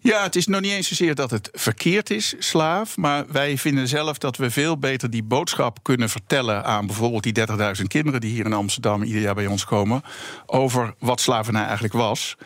Ja, 0.00 0.22
het 0.22 0.36
is 0.36 0.46
nog 0.46 0.60
niet 0.60 0.72
eens 0.72 0.88
zozeer 0.88 1.14
dat 1.14 1.30
het 1.30 1.48
verkeerd 1.52 2.10
is, 2.10 2.34
slaaf. 2.38 2.96
Maar 2.96 3.24
wij 3.28 3.58
vinden 3.58 3.88
zelf 3.88 4.18
dat 4.18 4.36
we 4.36 4.50
veel 4.50 4.78
beter 4.78 5.10
die 5.10 5.22
boodschap 5.22 5.78
kunnen 5.82 6.08
vertellen 6.08 6.64
aan 6.64 6.86
bijvoorbeeld 6.86 7.22
die 7.22 7.46
30.000 7.78 7.82
kinderen 7.86 8.20
die 8.20 8.32
hier 8.32 8.44
in 8.44 8.52
Amsterdam 8.52 9.02
ieder 9.02 9.22
jaar 9.22 9.34
bij 9.34 9.46
ons 9.46 9.64
komen. 9.64 10.02
Over 10.46 10.94
wat 10.98 11.20
slavernij 11.20 11.64
eigenlijk 11.64 11.94
was. 11.94 12.36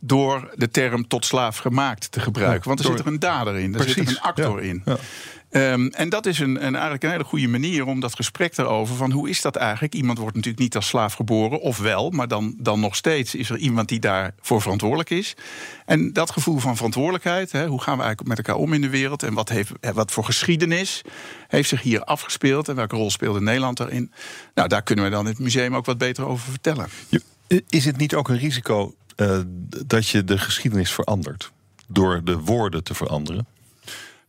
Door 0.00 0.50
de 0.54 0.70
term 0.70 1.08
tot 1.08 1.24
slaaf 1.24 1.56
gemaakt 1.56 2.12
te 2.12 2.20
gebruiken. 2.20 2.68
Want 2.68 2.78
er 2.80 2.84
door- 2.84 2.96
zit 2.96 3.06
er 3.06 3.12
een 3.12 3.18
dader 3.18 3.56
in, 3.56 3.74
er 3.74 3.88
zit 3.88 3.96
er 3.96 4.08
een 4.08 4.20
actor 4.20 4.62
in. 4.62 4.82
Ehm, 5.50 5.86
en 5.86 6.08
dat 6.08 6.26
is 6.26 6.38
een, 6.38 6.66
een, 6.66 6.72
eigenlijk 6.72 7.02
een 7.02 7.10
hele 7.10 7.24
goede 7.24 7.48
manier 7.48 7.86
om 7.86 8.00
dat 8.00 8.14
gesprek 8.14 8.56
erover 8.58 8.96
van 8.96 9.10
hoe 9.10 9.28
is 9.28 9.40
dat 9.40 9.56
eigenlijk? 9.56 9.94
Iemand 9.94 10.18
wordt 10.18 10.34
natuurlijk 10.34 10.62
niet 10.62 10.76
als 10.76 10.86
slaaf 10.86 11.14
geboren, 11.14 11.60
of 11.60 11.78
wel, 11.78 12.10
maar 12.10 12.28
dan, 12.28 12.54
dan 12.58 12.80
nog 12.80 12.96
steeds 12.96 13.34
is 13.34 13.50
er 13.50 13.56
iemand 13.56 13.88
die 13.88 13.98
daarvoor 13.98 14.60
verantwoordelijk 14.60 15.10
is. 15.10 15.34
En 15.86 16.12
dat 16.12 16.30
gevoel 16.30 16.58
van 16.58 16.76
verantwoordelijkheid, 16.76 17.52
hè, 17.52 17.66
hoe 17.66 17.80
gaan 17.80 17.96
we 17.96 18.02
eigenlijk 18.02 18.28
met 18.28 18.46
elkaar 18.46 18.62
om 18.62 18.72
in 18.72 18.80
de 18.80 18.88
wereld 18.88 19.22
en 19.22 19.34
wat, 19.34 19.48
heeft, 19.48 19.72
wat 19.94 20.12
voor 20.12 20.24
geschiedenis 20.24 21.02
heeft 21.48 21.68
zich 21.68 21.82
hier 21.82 22.04
afgespeeld 22.04 22.68
en 22.68 22.74
welke 22.74 22.96
rol 22.96 23.10
speelde 23.10 23.40
Nederland 23.40 23.76
daarin? 23.76 24.12
Nou, 24.54 24.68
daar 24.68 24.82
kunnen 24.82 25.04
we 25.04 25.10
dan 25.10 25.26
het 25.26 25.38
museum 25.38 25.76
ook 25.76 25.86
wat 25.86 25.98
beter 25.98 26.26
over 26.26 26.50
vertellen. 26.50 26.88
Is 27.68 27.84
het 27.84 27.96
niet 27.96 28.14
ook 28.14 28.28
een 28.28 28.38
risico 28.38 28.94
dat 29.86 30.08
je 30.08 30.24
de 30.24 30.38
geschiedenis 30.38 30.92
verandert? 30.92 31.52
Door 31.86 32.24
de 32.24 32.38
woorden 32.38 32.84
te 32.84 32.94
veranderen? 32.94 33.46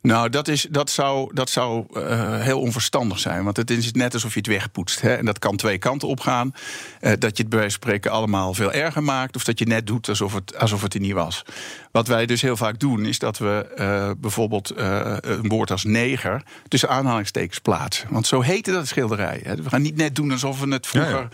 Nou, 0.01 0.29
dat, 0.29 0.47
is, 0.47 0.67
dat 0.69 0.89
zou, 0.89 1.33
dat 1.33 1.49
zou 1.49 1.85
uh, 1.93 2.39
heel 2.39 2.59
onverstandig 2.59 3.19
zijn. 3.19 3.43
Want 3.43 3.57
het 3.57 3.69
is 3.69 3.91
net 3.91 4.13
alsof 4.13 4.33
je 4.33 4.39
het 4.39 4.47
wegpoetst. 4.47 5.01
Hè? 5.01 5.15
En 5.15 5.25
dat 5.25 5.39
kan 5.39 5.55
twee 5.55 5.77
kanten 5.77 6.07
opgaan. 6.07 6.53
Uh, 7.01 7.11
dat 7.19 7.37
je 7.37 7.43
het 7.43 7.49
bij 7.49 7.59
wijze 7.59 7.77
van 7.79 7.83
spreken 7.83 8.11
allemaal 8.11 8.53
veel 8.53 8.71
erger 8.71 9.03
maakt. 9.03 9.35
Of 9.35 9.43
dat 9.43 9.59
je 9.59 9.65
net 9.65 9.87
doet 9.87 10.09
alsof 10.09 10.33
het, 10.33 10.57
alsof 10.57 10.81
het 10.81 10.93
er 10.93 10.99
niet 10.99 11.13
was. 11.13 11.45
Wat 11.91 12.07
wij 12.07 12.25
dus 12.25 12.41
heel 12.41 12.57
vaak 12.57 12.79
doen, 12.79 13.05
is 13.05 13.19
dat 13.19 13.37
we 13.37 13.73
uh, 13.77 14.11
bijvoorbeeld 14.17 14.73
een 14.75 15.47
woord 15.47 15.71
als 15.71 15.83
neger 15.83 16.43
tussen 16.67 16.89
aanhalingstekens 16.89 17.59
plaatsen. 17.59 18.07
Want 18.11 18.27
zo 18.27 18.41
heette 18.41 18.71
dat 18.71 18.87
schilderij. 18.87 19.41
Hè? 19.43 19.55
We 19.55 19.69
gaan 19.69 19.81
niet 19.81 19.95
net 19.95 20.15
doen 20.15 20.31
alsof 20.31 20.59
we 20.59 20.73
het 20.73 20.87
vroeger 20.87 21.27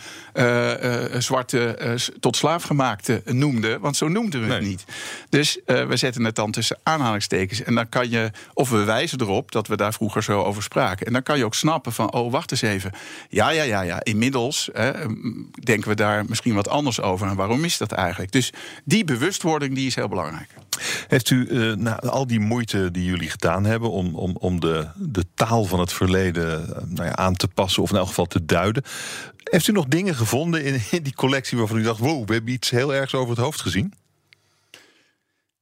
zwarte 1.21 1.95
tot 2.19 2.35
slaafgemaakte 2.35 3.21
noemden. 3.25 3.79
Want 3.79 3.97
zo 3.97 4.07
noemden 4.07 4.41
we 4.41 4.47
nee. 4.47 4.57
het 4.57 4.67
niet. 4.67 4.83
Dus 5.29 5.59
we 5.65 5.97
zetten 5.97 6.23
het 6.23 6.35
dan 6.35 6.51
tussen 6.51 6.79
aanhalingstekens. 6.83 7.63
En 7.63 7.75
dan 7.75 7.89
kan 7.89 8.09
je 8.09 8.31
of 8.57 8.69
we 8.69 8.83
wijzen 8.83 9.21
erop 9.21 9.51
dat 9.51 9.67
we 9.67 9.75
daar 9.75 9.93
vroeger 9.93 10.23
zo 10.23 10.41
over 10.41 10.63
spraken. 10.63 11.05
En 11.05 11.13
dan 11.13 11.23
kan 11.23 11.37
je 11.37 11.45
ook 11.45 11.55
snappen 11.55 11.93
van, 11.93 12.13
oh, 12.13 12.31
wacht 12.31 12.51
eens 12.51 12.61
even. 12.61 12.91
Ja, 13.29 13.49
ja, 13.49 13.63
ja, 13.63 13.81
ja. 13.81 14.03
Inmiddels 14.03 14.69
hè, 14.73 14.91
denken 15.63 15.89
we 15.89 15.95
daar 15.95 16.25
misschien 16.27 16.53
wat 16.53 16.69
anders 16.69 17.01
over. 17.01 17.27
En 17.27 17.35
waarom 17.35 17.63
is 17.63 17.77
dat 17.77 17.91
eigenlijk? 17.91 18.31
Dus 18.31 18.53
die 18.83 19.03
bewustwording 19.03 19.75
die 19.75 19.87
is 19.87 19.95
heel 19.95 20.07
belangrijk. 20.07 20.49
Heeft 21.07 21.29
u 21.29 21.47
uh, 21.47 21.75
na 21.75 21.99
al 21.99 22.27
die 22.27 22.39
moeite 22.39 22.91
die 22.91 23.05
jullie 23.05 23.29
gedaan 23.29 23.65
hebben 23.65 23.91
om, 23.91 24.15
om, 24.15 24.35
om 24.39 24.59
de, 24.59 24.87
de 24.95 25.25
taal 25.33 25.63
van 25.63 25.79
het 25.79 25.93
verleden 25.93 26.69
uh, 26.69 26.75
nou 26.87 27.07
ja, 27.07 27.15
aan 27.15 27.35
te 27.35 27.47
passen, 27.47 27.83
of 27.83 27.89
in 27.89 27.97
elk 27.97 28.07
geval 28.07 28.25
te 28.25 28.45
duiden, 28.45 28.83
heeft 29.43 29.67
u 29.67 29.71
nog 29.71 29.85
dingen 29.85 30.15
gevonden 30.15 30.63
in, 30.63 30.81
in 30.91 31.03
die 31.03 31.15
collectie 31.15 31.57
waarvan 31.57 31.77
u 31.77 31.83
dacht: 31.83 31.99
wow, 31.99 32.27
we 32.27 32.33
hebben 32.33 32.53
iets 32.53 32.69
heel 32.69 32.93
ergs 32.93 33.13
over 33.13 33.29
het 33.29 33.43
hoofd 33.43 33.61
gezien? 33.61 33.93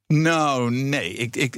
Nou, 0.08 0.72
nee. 0.72 1.14
Ik, 1.14 1.36
ik, 1.36 1.54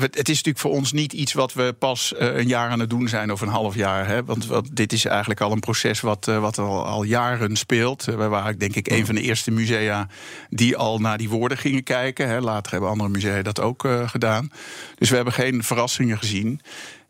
het 0.00 0.28
is 0.28 0.36
natuurlijk 0.36 0.58
voor 0.58 0.70
ons 0.70 0.92
niet 0.92 1.12
iets 1.12 1.32
wat 1.32 1.52
we 1.52 1.74
pas 1.78 2.12
uh, 2.12 2.36
een 2.36 2.46
jaar 2.46 2.70
aan 2.70 2.80
het 2.80 2.90
doen 2.90 3.08
zijn 3.08 3.32
of 3.32 3.40
een 3.40 3.48
half 3.48 3.74
jaar. 3.74 4.06
Hè? 4.06 4.24
Want, 4.24 4.76
dit 4.76 4.92
is 4.92 5.04
eigenlijk 5.04 5.40
al 5.40 5.52
een 5.52 5.60
proces 5.60 6.00
wat, 6.00 6.26
uh, 6.28 6.40
wat 6.40 6.58
al, 6.58 6.86
al, 6.86 7.02
jaren 7.02 7.56
speelt. 7.56 8.04
Wij 8.04 8.28
waren 8.28 8.58
denk 8.58 8.74
ik 8.74 8.90
een 8.90 9.06
van 9.06 9.14
de 9.14 9.20
eerste 9.20 9.50
musea 9.50 10.08
die 10.48 10.76
al 10.76 10.98
naar 10.98 11.18
die 11.18 11.28
woorden 11.28 11.58
gingen 11.58 11.82
kijken. 11.82 12.28
Hè? 12.28 12.40
Later 12.40 12.72
hebben 12.72 12.90
andere 12.90 13.10
musea 13.10 13.42
dat 13.42 13.60
ook 13.60 13.88
gedaan. 14.06 14.50
Dus 14.98 15.08
we 15.10 15.16
hebben 15.16 15.34
geen 15.34 15.62
verrassingen 15.62 16.18
gezien. 16.18 16.60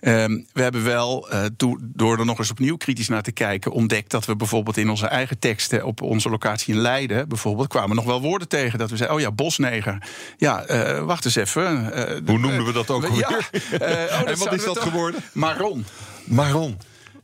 Um, 0.00 0.47
we 0.52 0.62
hebben 0.62 0.85
wel, 0.85 1.33
uh, 1.33 1.45
door 1.80 2.19
er 2.19 2.25
nog 2.25 2.38
eens 2.38 2.50
opnieuw 2.50 2.76
kritisch 2.76 3.09
naar 3.09 3.23
te 3.23 3.33
kijken, 3.33 3.73
ontdekt 3.73 4.11
dat 4.11 4.25
we 4.25 4.37
bijvoorbeeld 4.37 4.76
in 4.76 4.90
onze 4.90 5.07
eigen 5.07 5.38
teksten 5.38 5.85
op 5.85 6.02
onze 6.02 6.30
locatie 6.30 6.75
in 6.75 6.80
Leiden, 6.80 7.28
bijvoorbeeld, 7.28 7.69
kwamen 7.69 7.97
nog 7.97 8.04
wel 8.04 8.21
woorden 8.21 8.49
tegen. 8.49 8.78
Dat 8.78 8.90
we 8.90 8.97
zeiden: 8.97 9.16
Oh 9.16 9.23
ja, 9.23 9.33
bosneger. 9.33 10.02
Ja, 10.37 10.71
uh, 10.71 11.04
wacht 11.04 11.25
eens 11.25 11.35
even. 11.35 11.92
Uh, 11.95 12.19
Hoe 12.26 12.38
noemden 12.38 12.64
we 12.64 12.73
dat 12.73 12.90
ook 12.90 13.04
alweer? 13.04 13.49
Ja, 13.71 13.78
oh, 13.78 14.28
en 14.28 14.38
wat 14.38 14.52
is 14.52 14.64
dat 14.64 14.78
geworden? 14.78 15.21
Maron. 15.33 15.85
Maron. 16.25 16.78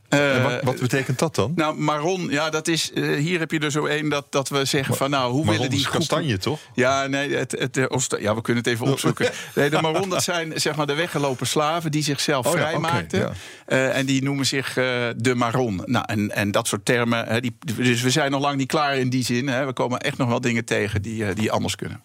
Uh, 0.09 0.43
wat, 0.43 0.63
wat, 0.63 0.79
betekent 0.79 1.19
dat 1.19 1.35
dan? 1.35 1.51
Nou, 1.55 1.77
marron, 1.77 2.29
ja, 2.29 2.49
dat 2.49 2.67
is. 2.67 2.91
Uh, 2.93 3.17
hier 3.17 3.39
heb 3.39 3.51
je 3.51 3.59
er 3.59 3.71
zo 3.71 3.85
één 3.85 4.09
dat, 4.09 4.25
dat 4.29 4.49
we 4.49 4.65
zeggen 4.65 4.95
van 4.95 5.09
nou, 5.09 5.31
hoe 5.31 5.45
willen 5.45 5.69
die. 5.69 5.79
Is 5.79 5.89
kastanje, 5.89 6.37
toch? 6.37 6.59
Ja, 6.73 7.07
nee, 7.07 7.35
het, 7.35 7.51
het, 7.51 7.75
ja, 8.19 8.35
we 8.35 8.41
kunnen 8.41 8.63
het 8.63 8.73
even 8.73 8.85
opzoeken. 8.85 9.31
Nee, 9.55 9.69
de 9.69 9.81
marron, 9.81 10.09
dat 10.09 10.23
zijn 10.23 10.61
zeg 10.61 10.75
maar 10.75 10.87
de 10.87 10.93
weggelopen 10.93 11.47
slaven 11.47 11.91
die 11.91 12.03
zichzelf 12.03 12.45
oh, 12.45 12.51
vrijmaakten. 12.51 13.19
Ja, 13.19 13.25
okay, 13.25 13.37
ja. 13.67 13.89
uh, 13.89 13.97
en 13.97 14.05
die 14.05 14.23
noemen 14.23 14.45
zich 14.45 14.73
de 14.73 15.33
marron. 15.35 15.81
Nou, 15.85 16.05
en, 16.07 16.31
en 16.31 16.51
dat 16.51 16.67
soort 16.67 16.85
termen. 16.85 17.27
Hè, 17.27 17.41
die, 17.41 17.57
dus 17.75 18.01
we 18.01 18.09
zijn 18.09 18.31
nog 18.31 18.41
lang 18.41 18.57
niet 18.57 18.67
klaar 18.67 18.97
in 18.97 19.09
die 19.09 19.23
zin. 19.23 19.47
Hè. 19.47 19.65
We 19.65 19.73
komen 19.73 19.99
echt 19.99 20.17
nog 20.17 20.27
wel 20.27 20.41
dingen 20.41 20.65
tegen 20.65 21.01
die, 21.01 21.33
die 21.33 21.51
anders 21.51 21.75
kunnen. 21.75 22.03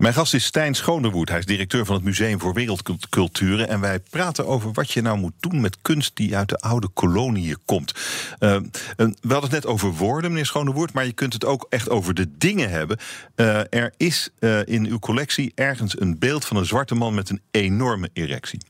Mijn 0.00 0.14
gast 0.14 0.34
is 0.34 0.44
Stijn 0.44 0.74
Schonewoed. 0.74 1.28
Hij 1.28 1.38
is 1.38 1.44
directeur 1.44 1.84
van 1.84 1.94
het 1.94 2.04
Museum 2.04 2.40
voor 2.40 2.54
Wereldculturen. 2.54 3.68
En 3.68 3.80
wij 3.80 3.98
praten 3.98 4.46
over 4.46 4.72
wat 4.72 4.90
je 4.90 5.02
nou 5.02 5.18
moet 5.18 5.32
doen 5.40 5.60
met 5.60 5.78
kunst 5.82 6.16
die 6.16 6.36
uit 6.36 6.48
de 6.48 6.58
oude 6.58 6.88
koloniën 6.88 7.58
komt. 7.64 7.92
Uh, 7.94 8.56
we 8.96 9.32
hadden 9.32 9.40
het 9.40 9.50
net 9.50 9.66
over 9.66 9.92
woorden, 9.92 10.30
meneer 10.30 10.46
Schonewoed. 10.46 10.92
Maar 10.92 11.06
je 11.06 11.12
kunt 11.12 11.32
het 11.32 11.44
ook 11.44 11.66
echt 11.68 11.88
over 11.88 12.14
de 12.14 12.36
dingen 12.38 12.70
hebben. 12.70 12.98
Uh, 13.36 13.60
er 13.70 13.94
is 13.96 14.30
uh, 14.38 14.66
in 14.66 14.86
uw 14.86 14.98
collectie 14.98 15.52
ergens 15.54 16.00
een 16.00 16.18
beeld 16.18 16.44
van 16.44 16.56
een 16.56 16.66
zwarte 16.66 16.94
man 16.94 17.14
met 17.14 17.30
een 17.30 17.40
enorme 17.50 18.10
erectie. 18.12 18.60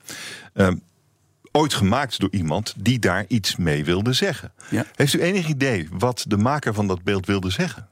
Ooit 1.53 1.75
gemaakt 1.75 2.21
door 2.21 2.31
iemand 2.33 2.75
die 2.79 2.99
daar 2.99 3.25
iets 3.29 3.57
mee 3.57 3.85
wilde 3.85 4.13
zeggen. 4.13 4.53
Ja. 4.71 4.87
Heeft 4.95 5.15
u 5.15 5.21
enig 5.21 5.49
idee 5.49 5.89
wat 5.91 6.25
de 6.29 6.37
maker 6.37 6.75
van 6.75 6.87
dat 6.87 7.03
beeld 7.03 7.27
wilde 7.27 7.51
zeggen? 7.51 7.90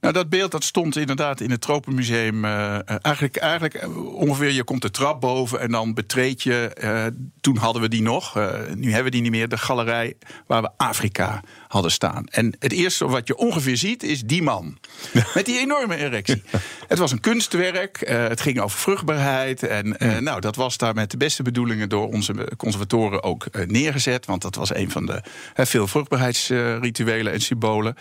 Nou, 0.00 0.14
dat 0.14 0.28
beeld 0.28 0.50
dat 0.50 0.64
stond 0.64 0.96
inderdaad 0.96 1.40
in 1.40 1.50
het 1.50 1.60
Tropenmuseum. 1.60 2.44
Uh, 2.44 2.78
eigenlijk, 2.86 3.36
eigenlijk 3.36 3.74
eh, 3.74 4.14
ongeveer, 4.14 4.50
je 4.50 4.64
komt 4.64 4.82
de 4.82 4.90
trap 4.90 5.20
boven 5.20 5.60
en 5.60 5.70
dan 5.70 5.94
betreed 5.94 6.42
je. 6.42 7.12
Toen 7.40 7.56
hadden 7.56 7.82
we 7.82 7.88
die 7.88 8.02
nog, 8.02 8.34
nu 8.74 8.86
hebben 8.86 9.04
we 9.04 9.10
die 9.10 9.20
niet 9.20 9.30
meer. 9.30 9.48
De 9.48 9.58
galerij 9.58 10.16
waar 10.46 10.62
we 10.62 10.70
Afrika 10.76 11.42
hadden 11.70 11.90
staan. 11.90 12.26
En 12.26 12.54
het 12.58 12.72
eerste 12.72 13.08
wat 13.08 13.26
je 13.26 13.36
ongeveer 13.36 13.76
ziet 13.76 14.02
is 14.02 14.22
die 14.22 14.42
man. 14.42 14.78
Met 15.34 15.46
die 15.46 15.58
enorme 15.58 15.96
erectie. 15.96 16.42
Het 16.88 16.98
was 16.98 17.12
een 17.12 17.20
kunstwerk. 17.20 18.08
Uh, 18.08 18.28
het 18.28 18.40
ging 18.40 18.60
over 18.60 18.78
vruchtbaarheid. 18.78 19.62
En 19.62 19.96
uh, 19.98 20.18
nou, 20.18 20.40
dat 20.40 20.56
was 20.56 20.76
daar 20.76 20.94
met 20.94 21.10
de 21.10 21.16
beste 21.16 21.42
bedoelingen 21.42 21.88
door 21.88 22.08
onze 22.08 22.48
conservatoren 22.56 23.22
ook 23.22 23.46
uh, 23.52 23.66
neergezet. 23.66 24.26
Want 24.26 24.42
dat 24.42 24.54
was 24.54 24.74
een 24.74 24.90
van 24.90 25.06
de 25.06 25.22
veel 25.54 25.86
vruchtbaarheidsrituelen 25.86 27.32
en 27.32 27.40
symbolen. 27.40 27.94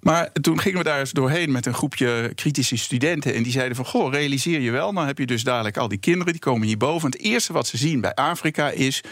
Maar 0.00 0.32
toen 0.32 0.60
gingen 0.60 0.78
we 0.78 0.84
daar 0.84 1.00
eens 1.00 1.12
doorheen 1.12 1.52
met 1.52 1.66
een 1.66 1.74
groepje 1.74 2.32
kritische 2.34 2.76
studenten. 2.76 3.34
En 3.34 3.42
die 3.42 3.52
zeiden 3.52 3.76
van, 3.76 3.84
goh, 3.84 4.12
realiseer 4.12 4.60
je 4.60 4.70
wel. 4.70 4.92
Dan 4.92 5.06
heb 5.06 5.18
je 5.18 5.26
dus 5.26 5.42
dadelijk 5.42 5.76
al 5.76 5.88
die 5.88 5.98
kinderen, 5.98 6.32
die 6.32 6.42
komen 6.42 6.66
hierboven. 6.66 7.10
En 7.10 7.18
het 7.18 7.26
eerste 7.26 7.52
wat 7.52 7.66
ze 7.66 7.76
zien 7.76 8.00
bij 8.00 8.14
Afrika 8.14 8.70
is 8.70 9.02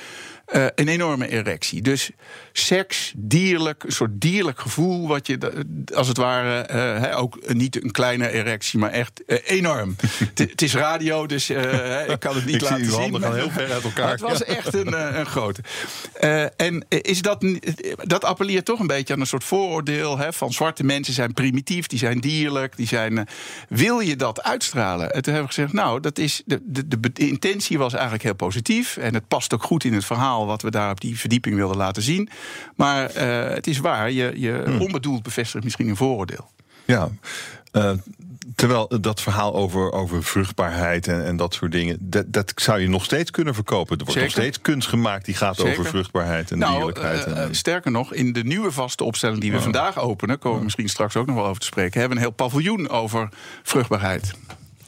uh, 0.54 0.66
een 0.74 0.88
enorme 0.88 1.28
erectie. 1.28 1.82
Dus 1.82 2.10
seks, 2.52 3.12
dierlijk, 3.16 3.82
een 3.84 3.92
soort 3.92 4.20
dierlijk 4.20 4.60
gevoel, 4.60 5.08
wat 5.08 5.26
je 5.26 5.64
als 5.94 6.08
het 6.08 6.16
ware, 6.16 6.68
uh, 6.70 7.02
he, 7.02 7.16
ook 7.16 7.52
niet 7.52 7.82
een 7.84 7.90
kleine 7.90 8.30
erectie, 8.30 8.78
maar 8.78 8.90
echt 8.90 9.22
uh, 9.26 9.38
enorm. 9.44 9.96
het 10.34 10.62
is 10.62 10.74
radio, 10.74 11.26
dus 11.26 11.50
ik 11.50 12.18
kan 12.18 12.34
het 12.34 12.44
niet 12.44 12.54
ik 12.54 12.60
laten 12.60 12.84
zie 12.84 12.94
handen 12.94 13.22
gaan 13.22 13.34
heel 13.34 13.50
ver 13.50 13.72
uit 13.72 13.84
elkaar. 13.84 14.10
het 14.10 14.20
was 14.20 14.44
echt 14.44 14.74
een, 14.74 15.18
een 15.18 15.26
grote. 15.26 15.60
en 16.56 16.84
is 16.88 17.22
dat, 17.22 17.44
dat 17.96 18.24
appelleert 18.24 18.64
toch 18.64 18.80
een 18.80 18.86
beetje 18.86 19.14
aan 19.14 19.20
een 19.20 19.26
soort 19.26 19.44
vooroordeel 19.44 20.18
van 20.30 20.52
zwarte 20.52 20.84
mensen 20.84 21.14
zijn 21.14 21.32
primitief, 21.32 21.86
die 21.86 21.98
zijn 21.98 22.20
dierlijk, 22.20 22.76
die 22.76 22.86
zijn. 22.86 23.28
wil 23.68 24.00
je 24.00 24.16
dat 24.16 24.42
uitstralen? 24.42 25.12
En 25.12 25.22
toen 25.22 25.32
hebben 25.34 25.50
we 25.50 25.54
gezegd, 25.56 25.72
nou, 25.72 26.00
dat 26.00 26.18
is 26.18 26.42
de, 26.44 26.60
de, 26.64 26.88
de 26.88 27.10
intentie 27.14 27.78
was 27.78 27.92
eigenlijk 27.92 28.22
heel 28.22 28.34
positief 28.34 28.96
en 28.96 29.14
het 29.14 29.28
past 29.28 29.54
ook 29.54 29.62
goed 29.62 29.84
in 29.84 29.92
het 29.92 30.04
verhaal 30.04 30.35
wat 30.44 30.62
we 30.62 30.70
daar 30.70 30.90
op 30.90 31.00
die 31.00 31.18
verdieping 31.18 31.56
wilden 31.56 31.76
laten 31.76 32.02
zien. 32.02 32.28
Maar 32.74 33.16
uh, 33.16 33.54
het 33.54 33.66
is 33.66 33.78
waar, 33.78 34.10
je, 34.10 34.32
je 34.34 34.62
hmm. 34.64 34.80
onbedoeld 34.80 35.22
bevestigt 35.22 35.64
misschien 35.64 35.88
een 35.88 35.96
vooroordeel. 35.96 36.50
Ja, 36.84 37.08
uh, 37.72 37.90
terwijl 38.54 39.00
dat 39.00 39.22
verhaal 39.22 39.54
over, 39.54 39.92
over 39.92 40.22
vruchtbaarheid 40.22 41.08
en, 41.08 41.24
en 41.24 41.36
dat 41.36 41.54
soort 41.54 41.72
dingen, 41.72 41.96
dat, 42.00 42.24
dat 42.32 42.52
zou 42.54 42.80
je 42.80 42.88
nog 42.88 43.04
steeds 43.04 43.30
kunnen 43.30 43.54
verkopen. 43.54 43.98
Er 43.98 44.04
wordt 44.04 44.12
Zeker. 44.12 44.28
nog 44.28 44.38
steeds 44.38 44.60
kunst 44.60 44.88
gemaakt 44.88 45.24
die 45.24 45.34
gaat 45.34 45.56
Zeker. 45.56 45.72
over 45.72 45.84
vruchtbaarheid 45.84 46.50
en 46.50 46.58
nou, 46.58 46.74
dierlijkheid. 46.74 47.26
Uh, 47.26 47.44
sterker 47.50 47.90
nog, 47.90 48.12
in 48.12 48.32
de 48.32 48.44
nieuwe 48.44 48.70
vaste 48.70 49.04
opstelling 49.04 49.40
die 49.40 49.50
we 49.50 49.56
oh. 49.56 49.62
vandaag 49.62 49.98
openen, 49.98 50.38
komen 50.38 50.58
we 50.58 50.64
misschien 50.64 50.88
straks 50.88 51.16
ook 51.16 51.26
nog 51.26 51.36
wel 51.36 51.46
over 51.46 51.60
te 51.60 51.66
spreken, 51.66 52.00
hebben 52.00 52.18
we 52.18 52.24
een 52.24 52.30
heel 52.30 52.46
paviljoen 52.46 52.88
over 52.88 53.28
vruchtbaarheid. 53.62 54.34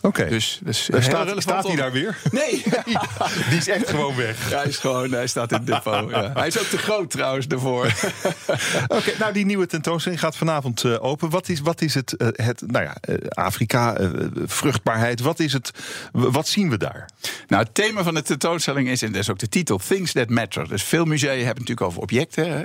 Oké. 0.00 0.20
Okay. 0.20 0.28
Dus, 0.28 0.60
dus 0.62 0.84
staat, 0.84 1.42
staat 1.42 1.66
hij 1.66 1.76
daar 1.76 1.92
weer? 1.92 2.16
Nee. 2.30 2.62
Die 3.50 3.58
is 3.58 3.68
echt 3.68 3.90
gewoon 3.90 4.16
weg. 4.16 4.50
hij 4.50 4.64
is 4.64 4.76
gewoon, 4.76 5.12
hij 5.12 5.26
staat 5.26 5.52
in 5.52 5.56
het 5.56 5.66
depot. 5.66 6.10
Ja. 6.10 6.32
Hij 6.38 6.46
is 6.46 6.58
ook 6.58 6.66
te 6.66 6.78
groot 6.78 7.10
trouwens 7.10 7.46
daarvoor. 7.46 7.84
Oké, 7.84 8.96
okay, 8.96 9.14
nou 9.18 9.32
die 9.32 9.44
nieuwe 9.44 9.66
tentoonstelling 9.66 10.20
gaat 10.20 10.36
vanavond 10.36 10.84
uh, 10.84 11.04
open. 11.04 11.30
Wat 11.30 11.48
is, 11.48 11.60
wat 11.60 11.80
is 11.80 11.94
het, 11.94 12.14
uh, 12.18 12.28
het 12.32 12.62
nou 12.66 12.84
ja, 12.84 12.96
uh, 13.08 13.16
Afrika, 13.28 14.10
vruchtbaarheid, 14.44 15.20
wat 15.20 15.40
is 15.40 15.52
het, 15.52 15.70
wat 16.12 16.48
zien 16.48 16.70
we 16.70 16.76
daar? 16.76 17.08
Nou, 17.48 17.62
het 17.62 17.74
thema 17.74 18.02
van 18.02 18.14
de 18.14 18.22
tentoonstelling 18.22 18.88
is, 18.88 19.02
en 19.02 19.12
dat 19.12 19.20
is 19.20 19.30
ook 19.30 19.38
de 19.38 19.48
titel, 19.48 19.78
Things 19.88 20.12
That 20.12 20.28
Matter. 20.28 20.68
Dus 20.68 20.82
veel 20.82 21.04
musea 21.04 21.30
hebben 21.30 21.46
natuurlijk 21.46 21.80
over 21.80 22.00
objecten. 22.00 22.52
Hè? 22.52 22.62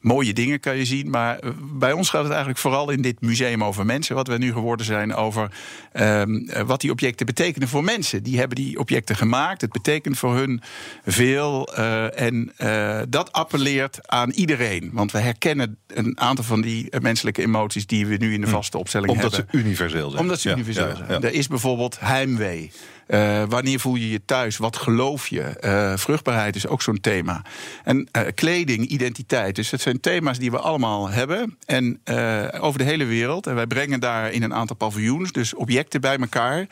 Mooie 0.00 0.32
dingen 0.32 0.60
kan 0.60 0.76
je 0.76 0.84
zien. 0.84 1.10
Maar 1.10 1.38
eh, 1.38 1.50
bij 1.72 1.92
ons 1.92 2.10
gaat 2.10 2.20
het 2.22 2.30
eigenlijk 2.30 2.60
vooral 2.60 2.90
in 2.90 3.02
dit 3.02 3.20
museum 3.20 3.64
over 3.64 3.86
mensen. 3.86 4.14
Wat 4.14 4.28
we 4.28 4.38
nu 4.38 4.52
geworden 4.52 4.86
zijn 4.86 5.14
over 5.14 5.50
um, 5.92 6.48
wat 6.66 6.80
die 6.80 6.90
objecten 6.90 7.26
betekenen 7.26 7.68
voor 7.68 7.84
mensen. 7.84 8.22
Die 8.22 8.38
hebben 8.38 8.56
die 8.56 8.78
objecten 8.78 9.16
gemaakt. 9.16 9.60
Het 9.60 9.72
betekent 9.72 10.18
voor 10.18 10.34
hun 10.34 10.62
veel. 11.04 11.78
Uh, 11.78 12.20
en 12.20 12.52
uh, 12.58 13.00
dat 13.08 13.32
appelleert 13.32 14.08
aan 14.08 14.30
iedereen. 14.30 14.90
Want 14.92 15.12
we 15.12 15.18
herkennen 15.18 15.76
een 15.86 16.20
aantal 16.20 16.44
van 16.44 16.60
die 16.60 16.92
menselijke 17.00 17.42
emoties 17.42 17.86
die 17.86 18.06
we 18.06 18.16
nu 18.16 18.34
in 18.34 18.40
de 18.40 18.46
hm. 18.46 18.52
vaste 18.52 18.78
opstelling 18.78 19.10
Omdat 19.10 19.32
hebben. 19.32 19.40
Omdat 19.40 19.60
ze 19.60 19.66
universeel 19.66 20.10
zijn. 20.10 20.22
Omdat 20.22 20.40
ze 20.40 20.50
universeel 20.50 20.96
zijn. 20.96 21.22
Er 21.22 21.32
is 21.32 21.46
bijvoorbeeld 21.46 22.00
heimwee. 22.00 22.70
Uh, 23.08 23.42
wanneer 23.48 23.80
voel 23.80 23.94
je 23.94 24.10
je 24.10 24.24
thuis? 24.24 24.56
Wat 24.56 24.76
geloof 24.76 25.28
je? 25.28 25.56
Uh, 25.60 25.96
vruchtbaarheid 25.96 26.56
is 26.56 26.66
ook 26.66 26.82
zo'n 26.82 27.00
thema. 27.00 27.42
En 27.84 28.08
uh, 28.16 28.22
kleding, 28.34 28.86
identiteit. 28.86 29.56
Dus 29.56 29.70
het 29.70 29.80
zijn 29.80 30.00
thema's 30.00 30.38
die 30.38 30.50
we 30.50 30.58
allemaal 30.58 31.08
hebben. 31.08 31.56
En 31.64 32.00
over 32.60 32.78
de 32.78 32.84
hele 32.84 33.04
wereld. 33.04 33.46
En 33.46 33.54
wij 33.54 33.66
brengen 33.66 34.00
daar 34.00 34.32
in 34.32 34.42
een 34.42 34.54
aantal 34.54 34.76
paviljoens 34.76 35.32
dus 35.32 35.54
objecten 35.54 36.00
bij 36.00 36.16
elkaar 36.18 36.66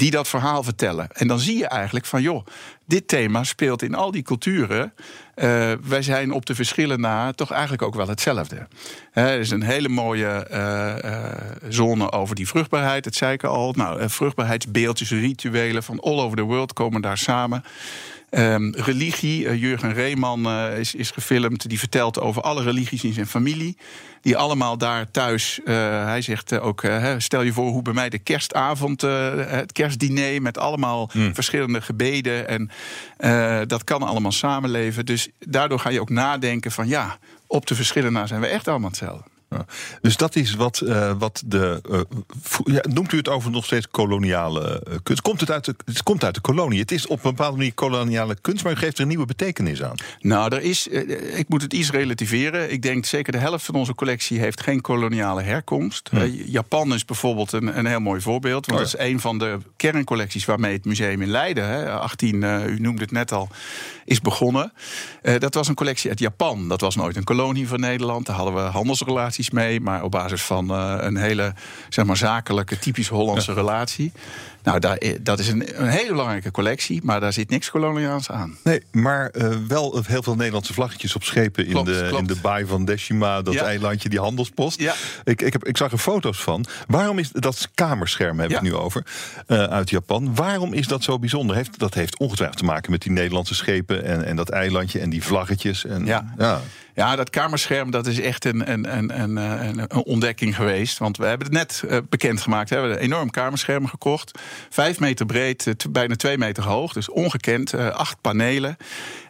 die 0.00 0.10
dat 0.10 0.28
verhaal 0.28 0.62
vertellen. 0.62 1.08
En 1.12 1.28
dan 1.28 1.38
zie 1.38 1.58
je 1.58 1.66
eigenlijk 1.66 2.06
van, 2.06 2.22
joh, 2.22 2.46
dit 2.86 3.08
thema 3.08 3.44
speelt 3.44 3.82
in 3.82 3.94
al 3.94 4.10
die 4.10 4.22
culturen. 4.22 4.92
Uh, 5.36 5.72
wij 5.82 6.02
zijn 6.02 6.32
op 6.32 6.46
de 6.46 6.54
verschillen 6.54 7.00
na 7.00 7.32
toch 7.32 7.50
eigenlijk 7.50 7.82
ook 7.82 7.94
wel 7.94 8.08
hetzelfde. 8.08 8.66
er 9.12 9.38
is 9.38 9.50
een 9.50 9.62
hele 9.62 9.88
mooie 9.88 10.46
uh, 10.50 11.70
zone 11.70 12.12
over 12.12 12.34
die 12.34 12.48
vruchtbaarheid, 12.48 13.04
dat 13.04 13.14
zei 13.14 13.32
ik 13.32 13.44
al. 13.44 13.72
Nou, 13.72 14.08
vruchtbaarheidsbeeldjes, 14.08 15.10
rituelen 15.10 15.82
van 15.82 16.00
all 16.00 16.18
over 16.18 16.36
the 16.36 16.42
world 16.42 16.72
komen 16.72 17.00
daar 17.00 17.18
samen. 17.18 17.64
Um, 18.30 18.74
religie, 18.74 19.44
uh, 19.44 19.60
Jurgen 19.60 19.92
Reeman 19.92 20.46
uh, 20.46 20.78
is, 20.78 20.94
is 20.94 21.10
gefilmd. 21.10 21.68
Die 21.68 21.78
vertelt 21.78 22.20
over 22.20 22.42
alle 22.42 22.62
religies 22.62 23.04
in 23.04 23.12
zijn 23.12 23.26
familie. 23.26 23.76
Die 24.20 24.36
allemaal 24.36 24.78
daar 24.78 25.10
thuis. 25.10 25.60
Uh, 25.64 25.74
hij 26.04 26.22
zegt 26.22 26.60
ook: 26.60 26.84
stel 27.18 27.42
je 27.42 27.52
voor 27.52 27.68
hoe 27.68 27.82
bij 27.82 27.92
mij 27.92 28.08
de 28.08 28.18
kerstavond, 28.18 29.00
het 29.00 29.72
kerstdiner. 29.72 30.42
met 30.42 30.58
allemaal 30.58 31.10
mm. 31.12 31.34
verschillende 31.34 31.80
gebeden. 31.80 32.48
En 32.48 32.70
dat 33.68 33.84
kan 33.84 34.02
allemaal 34.02 34.32
samenleven. 34.32 35.06
Dus 35.06 35.28
daardoor 35.38 35.78
ga 35.78 35.90
je 35.90 36.00
ook 36.00 36.10
nadenken: 36.10 36.70
van 36.70 36.88
ja, 36.88 37.18
op 37.46 37.66
de 37.66 37.74
verschillen 37.74 38.12
na 38.12 38.26
zijn 38.26 38.40
we 38.40 38.46
echt 38.46 38.68
allemaal 38.68 38.88
hetzelfde. 38.88 39.30
Dus 40.00 40.16
dat 40.16 40.36
is 40.36 40.54
wat, 40.54 40.80
uh, 40.84 41.12
wat 41.18 41.42
de. 41.46 41.80
Uh, 41.90 42.00
ja, 42.74 42.84
noemt 42.88 43.12
u 43.12 43.16
het 43.16 43.28
over 43.28 43.50
nog 43.50 43.64
steeds 43.64 43.88
koloniale 43.90 44.82
uh, 44.88 44.94
kunst? 45.02 45.22
Komt 45.22 45.40
het, 45.40 45.50
uit 45.50 45.64
de, 45.64 45.74
het 45.84 46.02
komt 46.02 46.24
uit 46.24 46.34
de 46.34 46.40
kolonie. 46.40 46.80
Het 46.80 46.90
is 46.90 47.06
op 47.06 47.24
een 47.24 47.30
bepaalde 47.30 47.56
manier 47.56 47.74
koloniale 47.74 48.36
kunst, 48.40 48.64
maar 48.64 48.72
u 48.72 48.76
geeft 48.76 48.96
er 48.96 49.02
een 49.02 49.08
nieuwe 49.08 49.26
betekenis 49.26 49.82
aan. 49.82 49.94
Nou, 50.20 50.54
er 50.54 50.62
is. 50.62 50.86
ik 50.86 51.48
moet 51.48 51.62
het 51.62 51.72
iets 51.72 51.90
relativeren. 51.90 52.72
Ik 52.72 52.82
denk 52.82 53.04
zeker 53.04 53.32
de 53.32 53.38
helft 53.38 53.64
van 53.64 53.74
onze 53.74 53.94
collectie 53.94 54.38
heeft 54.38 54.60
geen 54.60 54.80
koloniale 54.80 55.42
herkomst. 55.42 56.08
Hm. 56.08 56.26
Japan 56.46 56.94
is 56.94 57.04
bijvoorbeeld 57.04 57.52
een, 57.52 57.78
een 57.78 57.86
heel 57.86 58.00
mooi 58.00 58.20
voorbeeld. 58.20 58.66
Want 58.66 58.80
oh 58.80 58.84
dat 58.84 59.00
is 59.00 59.06
een 59.06 59.20
van 59.20 59.38
de 59.38 59.58
kerncollecties 59.76 60.44
waarmee 60.44 60.72
het 60.72 60.84
museum 60.84 61.22
in 61.22 61.30
Leiden, 61.30 61.68
hè, 61.68 61.90
18, 61.90 62.42
u 62.42 62.80
noemde 62.80 63.02
het 63.02 63.12
net 63.12 63.32
al, 63.32 63.48
is 64.04 64.20
begonnen. 64.20 64.72
dat 65.38 65.54
was 65.54 65.68
een 65.68 65.74
collectie 65.74 66.10
uit 66.10 66.18
Japan. 66.18 66.68
Dat 66.68 66.80
was 66.80 66.96
nooit 66.96 67.16
een 67.16 67.24
kolonie 67.24 67.68
van 67.68 67.80
Nederland. 67.80 68.26
Daar 68.26 68.36
hadden 68.36 68.54
we 68.54 68.60
handelsrelaties 68.60 69.39
mee, 69.48 69.80
maar 69.80 70.02
op 70.02 70.10
basis 70.10 70.42
van 70.42 70.70
uh, 70.70 70.94
een 70.98 71.16
hele 71.16 71.54
zeg 71.88 72.04
maar, 72.04 72.16
zakelijke, 72.16 72.78
typisch 72.78 73.08
Hollandse 73.08 73.52
relatie. 73.52 74.12
Nou, 74.62 74.78
daar, 74.78 74.96
eh, 74.96 75.18
dat 75.20 75.38
is 75.38 75.48
een, 75.48 75.82
een, 75.82 75.88
hele 75.88 76.10
belangrijke 76.10 76.50
collectie, 76.50 77.00
maar 77.04 77.20
daar 77.20 77.32
zit 77.32 77.50
niks 77.50 77.70
koloniaals 77.70 78.30
aan. 78.30 78.56
Nee, 78.64 78.82
maar 78.92 79.30
uh, 79.32 79.56
wel 79.68 80.02
heel 80.06 80.22
veel 80.22 80.34
Nederlandse 80.34 80.72
vlaggetjes 80.72 81.14
op 81.14 81.24
schepen 81.24 81.66
in, 81.66 81.84
de, 81.84 82.14
in 82.18 82.26
de 82.26 82.36
baai 82.42 82.66
van 82.66 82.84
Decima, 82.84 83.42
dat 83.42 83.54
eilandje, 83.54 84.08
die 84.08 84.20
handelspost. 84.20 84.80
Ja. 84.80 84.94
Ik, 85.24 85.42
ik, 85.42 85.52
heb, 85.52 85.64
ik 85.64 85.76
zag 85.76 85.92
er 85.92 85.98
foto's 85.98 86.42
van. 86.42 86.64
Waarom 86.86 87.18
is 87.18 87.30
dat 87.30 87.68
kamerscherm, 87.74 88.40
heb 88.40 88.50
ik 88.50 88.60
nu 88.60 88.74
over, 88.74 89.06
uh, 89.46 89.62
uit 89.62 89.90
Japan. 89.90 90.34
Waarom 90.34 90.72
is 90.72 90.86
dat 90.86 91.02
zo 91.02 91.18
bijzonder? 91.18 91.56
Heeft, 91.56 91.78
dat 91.78 91.94
heeft 91.94 92.18
ongetwijfeld 92.18 92.58
te 92.58 92.64
maken 92.64 92.90
met 92.90 93.02
die 93.02 93.12
Nederlandse 93.12 93.54
schepen 93.54 94.04
en, 94.04 94.24
en 94.24 94.36
dat 94.36 94.48
eilandje 94.48 95.00
en 95.00 95.10
die 95.10 95.24
vlaggetjes. 95.24 95.84
En, 95.84 96.06
ja. 96.06 96.34
ja. 96.38 96.60
Ja, 96.94 97.16
dat 97.16 97.30
kamerscherm 97.30 97.90
dat 97.90 98.06
is 98.06 98.20
echt 98.20 98.44
een, 98.44 98.72
een, 98.72 98.96
een, 98.96 99.20
een, 99.20 99.36
een 99.78 99.90
ontdekking 100.04 100.56
geweest. 100.56 100.98
Want 100.98 101.16
we 101.16 101.24
hebben 101.24 101.46
het 101.46 101.56
net 101.56 101.82
uh, 101.84 101.98
bekendgemaakt. 102.08 102.68
We 102.68 102.74
hebben 102.74 102.92
een 102.92 103.02
enorm 103.02 103.30
kamerscherm 103.30 103.86
gekocht. 103.86 104.38
Vijf 104.70 105.00
meter 105.00 105.26
breed, 105.26 105.66
uh, 105.66 105.74
bijna 105.90 106.16
twee 106.16 106.38
meter 106.38 106.62
hoog. 106.62 106.92
Dus 106.92 107.10
ongekend. 107.10 107.74
Uh, 107.74 107.88
acht 107.88 108.20
panelen. 108.20 108.76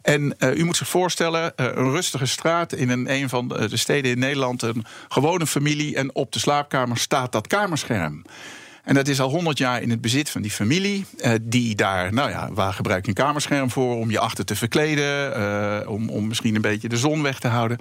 En 0.03 0.37
u 0.41 0.65
moet 0.65 0.77
zich 0.77 0.89
voorstellen, 0.89 1.53
een 1.57 1.91
rustige 1.91 2.27
straat 2.27 2.73
in 2.73 2.89
een, 2.89 3.13
een 3.13 3.29
van 3.29 3.49
de 3.49 3.77
steden 3.77 4.11
in 4.11 4.19
Nederland. 4.19 4.63
Een 4.63 4.85
gewone 5.09 5.47
familie. 5.47 5.97
En 5.97 6.15
op 6.15 6.33
de 6.33 6.39
slaapkamer 6.39 6.97
staat 6.97 7.33
dat 7.33 7.47
kamerscherm. 7.47 8.23
En 8.85 8.95
dat 8.95 9.09
is 9.09 9.21
al 9.21 9.31
honderd 9.31 9.59
jaar 9.59 9.83
in 9.83 9.91
het 9.91 10.01
bezit 10.01 10.31
van 10.31 10.43
die 10.43 10.51
familie. 10.51 11.05
Uh, 11.17 11.33
die 11.43 11.75
daar, 11.75 12.13
nou 12.13 12.31
ja, 12.31 12.49
waar 12.53 12.73
gebruik 12.73 13.03
je 13.03 13.09
een 13.09 13.25
kamerscherm 13.25 13.71
voor? 13.71 13.97
Om 13.97 14.11
je 14.11 14.19
achter 14.19 14.45
te 14.45 14.57
verkleden. 14.57 15.39
Uh, 15.39 15.91
om, 15.91 16.09
om 16.09 16.27
misschien 16.27 16.55
een 16.55 16.61
beetje 16.61 16.89
de 16.89 16.97
zon 16.97 17.23
weg 17.23 17.39
te 17.39 17.49
houden. 17.49 17.79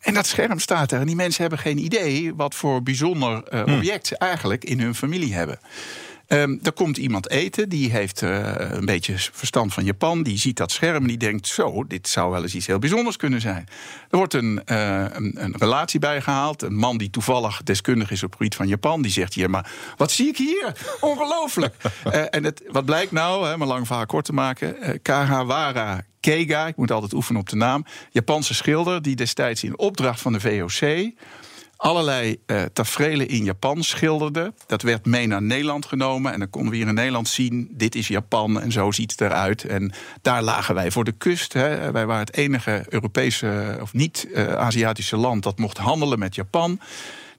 En 0.00 0.14
dat 0.14 0.26
scherm 0.26 0.58
staat 0.58 0.92
er. 0.92 1.00
En 1.00 1.06
die 1.06 1.16
mensen 1.16 1.40
hebben 1.40 1.58
geen 1.58 1.78
idee 1.78 2.34
wat 2.34 2.54
voor 2.54 2.82
bijzonder 2.82 3.42
uh, 3.54 3.76
object 3.76 4.06
ze 4.06 4.18
eigenlijk 4.18 4.64
in 4.64 4.80
hun 4.80 4.94
familie 4.94 5.34
hebben. 5.34 5.58
Um, 6.32 6.58
er 6.62 6.72
komt 6.72 6.96
iemand 6.96 7.30
eten, 7.30 7.68
die 7.68 7.90
heeft 7.90 8.22
uh, 8.22 8.52
een 8.56 8.84
beetje 8.84 9.14
verstand 9.32 9.74
van 9.74 9.84
Japan. 9.84 10.22
Die 10.22 10.38
ziet 10.38 10.56
dat 10.56 10.70
scherm 10.70 11.02
en 11.02 11.08
die 11.08 11.16
denkt: 11.16 11.46
zo, 11.46 11.84
dit 11.86 12.08
zou 12.08 12.30
wel 12.30 12.42
eens 12.42 12.54
iets 12.54 12.66
heel 12.66 12.78
bijzonders 12.78 13.16
kunnen 13.16 13.40
zijn. 13.40 13.68
Er 14.10 14.16
wordt 14.16 14.34
een, 14.34 14.62
uh, 14.66 15.04
een, 15.10 15.32
een, 15.44 15.54
relatie 15.58 16.00
bijgehaald. 16.00 16.62
Een 16.62 16.74
man 16.74 16.98
die 16.98 17.10
toevallig 17.10 17.62
deskundig 17.62 18.10
is 18.10 18.22
op 18.22 18.28
het 18.28 18.36
gebied 18.36 18.54
van 18.54 18.68
Japan. 18.68 19.02
Die 19.02 19.10
zegt 19.10 19.34
hier: 19.34 19.50
maar 19.50 19.70
wat 19.96 20.10
zie 20.10 20.28
ik 20.28 20.36
hier? 20.36 20.72
Ongelooflijk. 21.00 21.74
uh, 22.06 22.14
en 22.36 22.44
het, 22.44 22.62
wat 22.68 22.84
blijkt 22.84 23.12
nou, 23.12 23.46
hè, 23.46 23.56
maar 23.56 23.68
lang 23.68 23.86
verhaal 23.86 24.06
kort 24.06 24.24
te 24.24 24.32
maken: 24.32 25.02
Kahawara 25.02 26.04
Keiga, 26.20 26.66
ik 26.66 26.76
moet 26.76 26.90
altijd 26.90 27.12
oefenen 27.12 27.40
op 27.40 27.48
de 27.48 27.56
naam. 27.56 27.84
Japanse 28.10 28.54
schilder 28.54 29.02
die 29.02 29.16
destijds 29.16 29.64
in 29.64 29.78
opdracht 29.78 30.20
van 30.20 30.32
de 30.32 30.40
VOC 30.40 31.12
allerlei 31.80 32.40
uh, 32.46 32.62
tafereelen 32.72 33.28
in 33.28 33.44
Japan 33.44 33.82
schilderde. 33.82 34.52
Dat 34.66 34.82
werd 34.82 35.06
mee 35.06 35.26
naar 35.26 35.42
Nederland 35.42 35.86
genomen. 35.86 36.32
En 36.32 36.38
dan 36.38 36.50
konden 36.50 36.70
we 36.70 36.76
hier 36.76 36.88
in 36.88 36.94
Nederland 36.94 37.28
zien: 37.28 37.68
dit 37.70 37.94
is 37.94 38.08
Japan 38.08 38.60
en 38.60 38.72
zo 38.72 38.90
ziet 38.90 39.10
het 39.10 39.20
eruit. 39.20 39.64
En 39.64 39.92
daar 40.22 40.42
lagen 40.42 40.74
wij 40.74 40.90
voor 40.90 41.04
de 41.04 41.12
kust. 41.12 41.52
Hè. 41.52 41.92
Wij 41.92 42.06
waren 42.06 42.26
het 42.26 42.36
enige 42.36 42.84
Europese 42.88 43.78
of 43.80 43.92
niet-Aziatische 43.92 45.16
land 45.16 45.42
dat 45.42 45.58
mocht 45.58 45.78
handelen 45.78 46.18
met 46.18 46.34
Japan. 46.34 46.80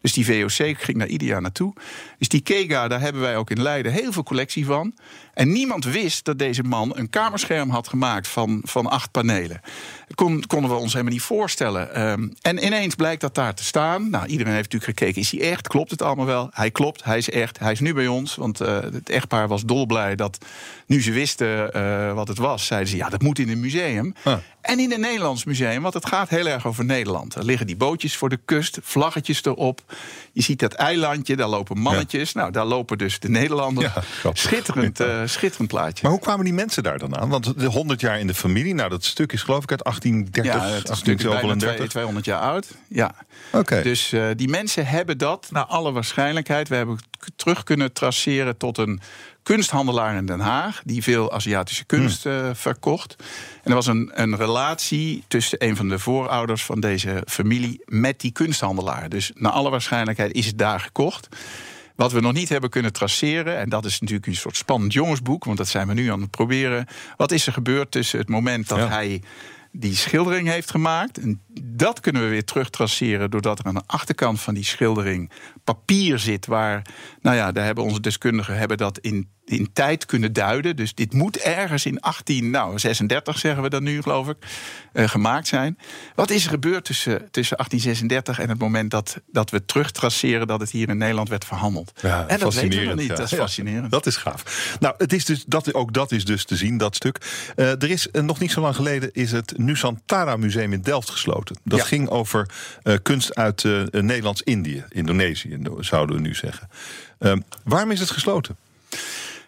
Dus 0.01 0.13
die 0.13 0.25
VOC 0.25 0.81
ging 0.81 0.97
daar 0.97 1.07
ieder 1.07 1.41
naartoe. 1.41 1.73
Dus 2.17 2.27
die 2.27 2.41
Kega, 2.41 2.87
daar 2.87 3.01
hebben 3.01 3.21
wij 3.21 3.37
ook 3.37 3.49
in 3.49 3.61
Leiden 3.61 3.91
heel 3.91 4.11
veel 4.11 4.23
collectie 4.23 4.65
van. 4.65 4.93
En 5.33 5.51
niemand 5.51 5.85
wist 5.85 6.25
dat 6.25 6.39
deze 6.39 6.63
man 6.63 6.97
een 6.97 7.09
kamerscherm 7.09 7.69
had 7.69 7.87
gemaakt 7.87 8.27
van, 8.27 8.61
van 8.63 8.87
acht 8.87 9.11
panelen. 9.11 9.61
Dat 10.07 10.47
konden 10.47 10.69
we 10.69 10.75
ons 10.75 10.91
helemaal 10.91 11.13
niet 11.13 11.21
voorstellen. 11.21 12.01
Um, 12.01 12.33
en 12.41 12.65
ineens 12.65 12.95
blijkt 12.95 13.21
dat 13.21 13.35
daar 13.35 13.53
te 13.53 13.63
staan. 13.63 14.09
Nou, 14.09 14.25
iedereen 14.25 14.53
heeft 14.53 14.71
natuurlijk 14.71 14.99
gekeken, 14.99 15.21
is 15.21 15.31
hij 15.31 15.51
echt? 15.51 15.67
Klopt 15.67 15.91
het 15.91 16.01
allemaal 16.01 16.25
wel? 16.25 16.49
Hij 16.53 16.71
klopt, 16.71 17.03
hij 17.03 17.17
is 17.17 17.29
echt. 17.29 17.59
Hij 17.59 17.71
is 17.71 17.79
nu 17.79 17.93
bij 17.93 18.07
ons, 18.07 18.35
want 18.35 18.61
uh, 18.61 18.79
het 18.79 19.09
echtpaar 19.09 19.47
was 19.47 19.63
dolblij 19.63 20.15
dat 20.15 20.45
nu 20.85 21.01
ze 21.01 21.11
wisten 21.11 21.77
uh, 21.77 22.13
wat 22.13 22.27
het 22.27 22.37
was, 22.37 22.65
zeiden 22.65 22.89
ze, 22.89 22.95
ja, 22.95 23.09
dat 23.09 23.21
moet 23.21 23.39
in 23.39 23.49
een 23.49 23.59
museum. 23.59 24.13
Ah. 24.23 24.37
En 24.61 24.79
in 24.79 24.91
een 24.91 24.99
Nederlands 24.99 25.43
museum, 25.43 25.81
want 25.81 25.93
het 25.93 26.05
gaat 26.05 26.29
heel 26.29 26.47
erg 26.47 26.67
over 26.67 26.85
Nederland. 26.85 27.35
Er 27.35 27.45
liggen 27.45 27.67
die 27.67 27.75
bootjes 27.75 28.17
voor 28.17 28.29
de 28.29 28.39
kust, 28.45 28.79
vlaggetjes 28.81 29.43
erop. 29.43 29.81
Je 30.31 30.41
ziet 30.41 30.59
dat 30.59 30.73
eilandje, 30.73 31.35
daar 31.35 31.47
lopen 31.47 31.77
mannetjes. 31.77 32.33
Nou, 32.33 32.51
daar 32.51 32.65
lopen 32.65 32.97
dus 32.97 33.19
de 33.19 33.29
Nederlanders. 33.29 33.93
Ja, 34.23 34.31
schitterend, 34.33 34.99
uh, 34.99 35.21
schitterend 35.25 35.69
plaatje. 35.69 36.03
Maar 36.03 36.11
hoe 36.11 36.21
kwamen 36.21 36.45
die 36.45 36.53
mensen 36.53 36.83
daar 36.83 36.97
dan 36.97 37.17
aan? 37.17 37.29
Want 37.29 37.59
de 37.59 37.65
100 37.65 38.01
jaar 38.01 38.19
in 38.19 38.27
de 38.27 38.33
familie, 38.33 38.73
nou 38.73 38.89
dat 38.89 39.03
stuk 39.03 39.31
is 39.31 39.41
geloof 39.41 39.63
ik 39.63 39.71
uit 39.71 39.83
1830. 39.83 40.61
Ja, 40.61 40.67
het 40.69 40.97
stuk 40.97 41.19
is 41.19 41.25
bijna 41.25 41.87
200 41.87 42.25
jaar 42.25 42.41
oud. 42.41 42.67
Ja. 42.87 43.15
Oké. 43.51 43.81
Dus 43.81 44.13
uh, 44.13 44.25
die 44.35 44.49
mensen 44.49 44.85
hebben 44.85 45.17
dat 45.17 45.47
naar 45.51 45.65
alle 45.65 45.91
waarschijnlijkheid. 45.91 46.67
We 46.67 46.75
hebben 46.75 46.99
terug 47.35 47.63
kunnen 47.63 47.93
traceren 47.93 48.57
tot 48.57 48.77
een 48.77 49.01
kunsthandelaar 49.43 50.15
in 50.15 50.25
Den 50.25 50.39
Haag, 50.39 50.81
die 50.85 51.03
veel 51.03 51.31
Aziatische 51.31 51.85
kunst 51.85 52.25
uh, 52.25 52.49
verkocht. 52.53 53.15
En 53.63 53.69
er 53.69 53.75
was 53.75 53.87
een, 53.87 54.11
een 54.13 54.35
relatie 54.35 55.23
tussen 55.27 55.65
een 55.65 55.75
van 55.75 55.89
de 55.89 55.99
voorouders 55.99 56.63
van 56.63 56.79
deze 56.79 57.23
familie 57.27 57.81
met 57.85 58.19
die 58.19 58.31
kunsthandelaar. 58.31 59.09
Dus 59.09 59.31
naar 59.35 59.51
alle 59.51 59.69
waarschijnlijkheid 59.69 60.33
is 60.33 60.45
het 60.45 60.57
daar 60.57 60.79
gekocht. 60.79 61.27
Wat 61.95 62.11
we 62.11 62.19
nog 62.19 62.33
niet 62.33 62.49
hebben 62.49 62.69
kunnen 62.69 62.93
traceren, 62.93 63.57
en 63.57 63.69
dat 63.69 63.85
is 63.85 63.99
natuurlijk 63.99 64.27
een 64.27 64.35
soort 64.35 64.57
spannend 64.57 64.93
jongensboek, 64.93 65.43
want 65.43 65.57
dat 65.57 65.67
zijn 65.67 65.87
we 65.87 65.93
nu 65.93 66.11
aan 66.11 66.21
het 66.21 66.31
proberen. 66.31 66.85
Wat 67.17 67.31
is 67.31 67.47
er 67.47 67.53
gebeurd 67.53 67.91
tussen 67.91 68.19
het 68.19 68.29
moment 68.29 68.67
dat 68.67 68.89
hij 68.89 69.21
die 69.71 69.95
schildering 69.95 70.47
heeft 70.47 70.71
gemaakt. 70.71 71.17
En 71.17 71.41
dat 71.61 71.99
kunnen 71.99 72.21
we 72.21 72.27
weer 72.27 72.45
terug 72.45 72.69
traceren 72.69 73.31
doordat 73.31 73.59
er 73.59 73.65
aan 73.65 73.73
de 73.73 73.83
achterkant 73.85 74.41
van 74.41 74.53
die 74.53 74.63
schildering 74.63 75.31
papier 75.63 76.19
zit 76.19 76.45
waar, 76.45 76.81
nou 77.21 77.35
ja, 77.35 77.51
daar 77.51 77.65
hebben 77.65 77.83
onze 77.83 77.99
deskundigen 77.99 78.57
hebben 78.57 78.77
dat 78.77 78.97
in 78.97 79.29
in 79.45 79.69
tijd 79.73 80.05
kunnen 80.05 80.33
duiden. 80.33 80.75
Dus 80.75 80.93
dit 80.93 81.13
moet 81.13 81.37
ergens 81.37 81.85
in 81.85 81.97
1836, 82.01 83.37
zeggen 83.37 83.63
we 83.63 83.69
dan 83.69 83.83
nu, 83.83 84.01
geloof 84.01 84.27
ik, 84.27 84.37
uh, 84.93 85.07
gemaakt 85.07 85.47
zijn. 85.47 85.77
Wat 86.15 86.29
is 86.29 86.43
er 86.43 86.49
gebeurd 86.49 86.85
tussen, 86.85 87.31
tussen 87.31 87.57
1836 87.57 88.39
en 88.39 88.49
het 88.49 88.59
moment 88.59 88.91
dat, 88.91 89.21
dat 89.27 89.49
we 89.49 89.65
terugtraceren 89.65 90.47
dat 90.47 90.59
het 90.59 90.69
hier 90.69 90.89
in 90.89 90.97
Nederland 90.97 91.29
werd 91.29 91.45
verhandeld? 91.45 91.91
Ja, 92.01 92.27
en 92.27 92.39
dat 92.39 92.53
weten 92.53 92.87
we 92.87 92.93
niet. 92.93 93.07
Ja. 93.07 93.15
Dat 93.15 93.31
is 93.31 93.37
fascinerend. 93.37 93.91
dat 93.91 94.05
is 94.05 94.15
gaaf. 94.15 94.75
Nou, 94.79 94.95
het 94.97 95.13
is 95.13 95.25
dus, 95.25 95.43
dat, 95.47 95.73
ook 95.73 95.93
dat 95.93 96.11
is 96.11 96.25
dus 96.25 96.45
te 96.45 96.55
zien, 96.55 96.77
dat 96.77 96.95
stuk. 96.95 97.17
Uh, 97.55 97.69
er 97.69 97.89
is 97.89 98.07
uh, 98.11 98.21
nog 98.21 98.39
niet 98.39 98.51
zo 98.51 98.61
lang 98.61 98.75
geleden 98.75 99.13
is 99.13 99.31
het 99.31 99.57
Nusantara 99.57 100.35
Museum 100.35 100.73
in 100.73 100.81
Delft 100.81 101.09
gesloten. 101.09 101.55
Dat 101.63 101.81
ging 101.81 102.09
over 102.09 102.49
kunst 103.01 103.35
uit 103.35 103.63
Nederlands-Indië, 103.91 104.83
Indonesië, 104.89 105.59
zouden 105.79 106.15
we 106.15 106.21
nu 106.21 106.35
zeggen. 106.35 106.69
waarom 107.63 107.91
is 107.91 107.99
het 107.99 108.11
gesloten? 108.11 108.57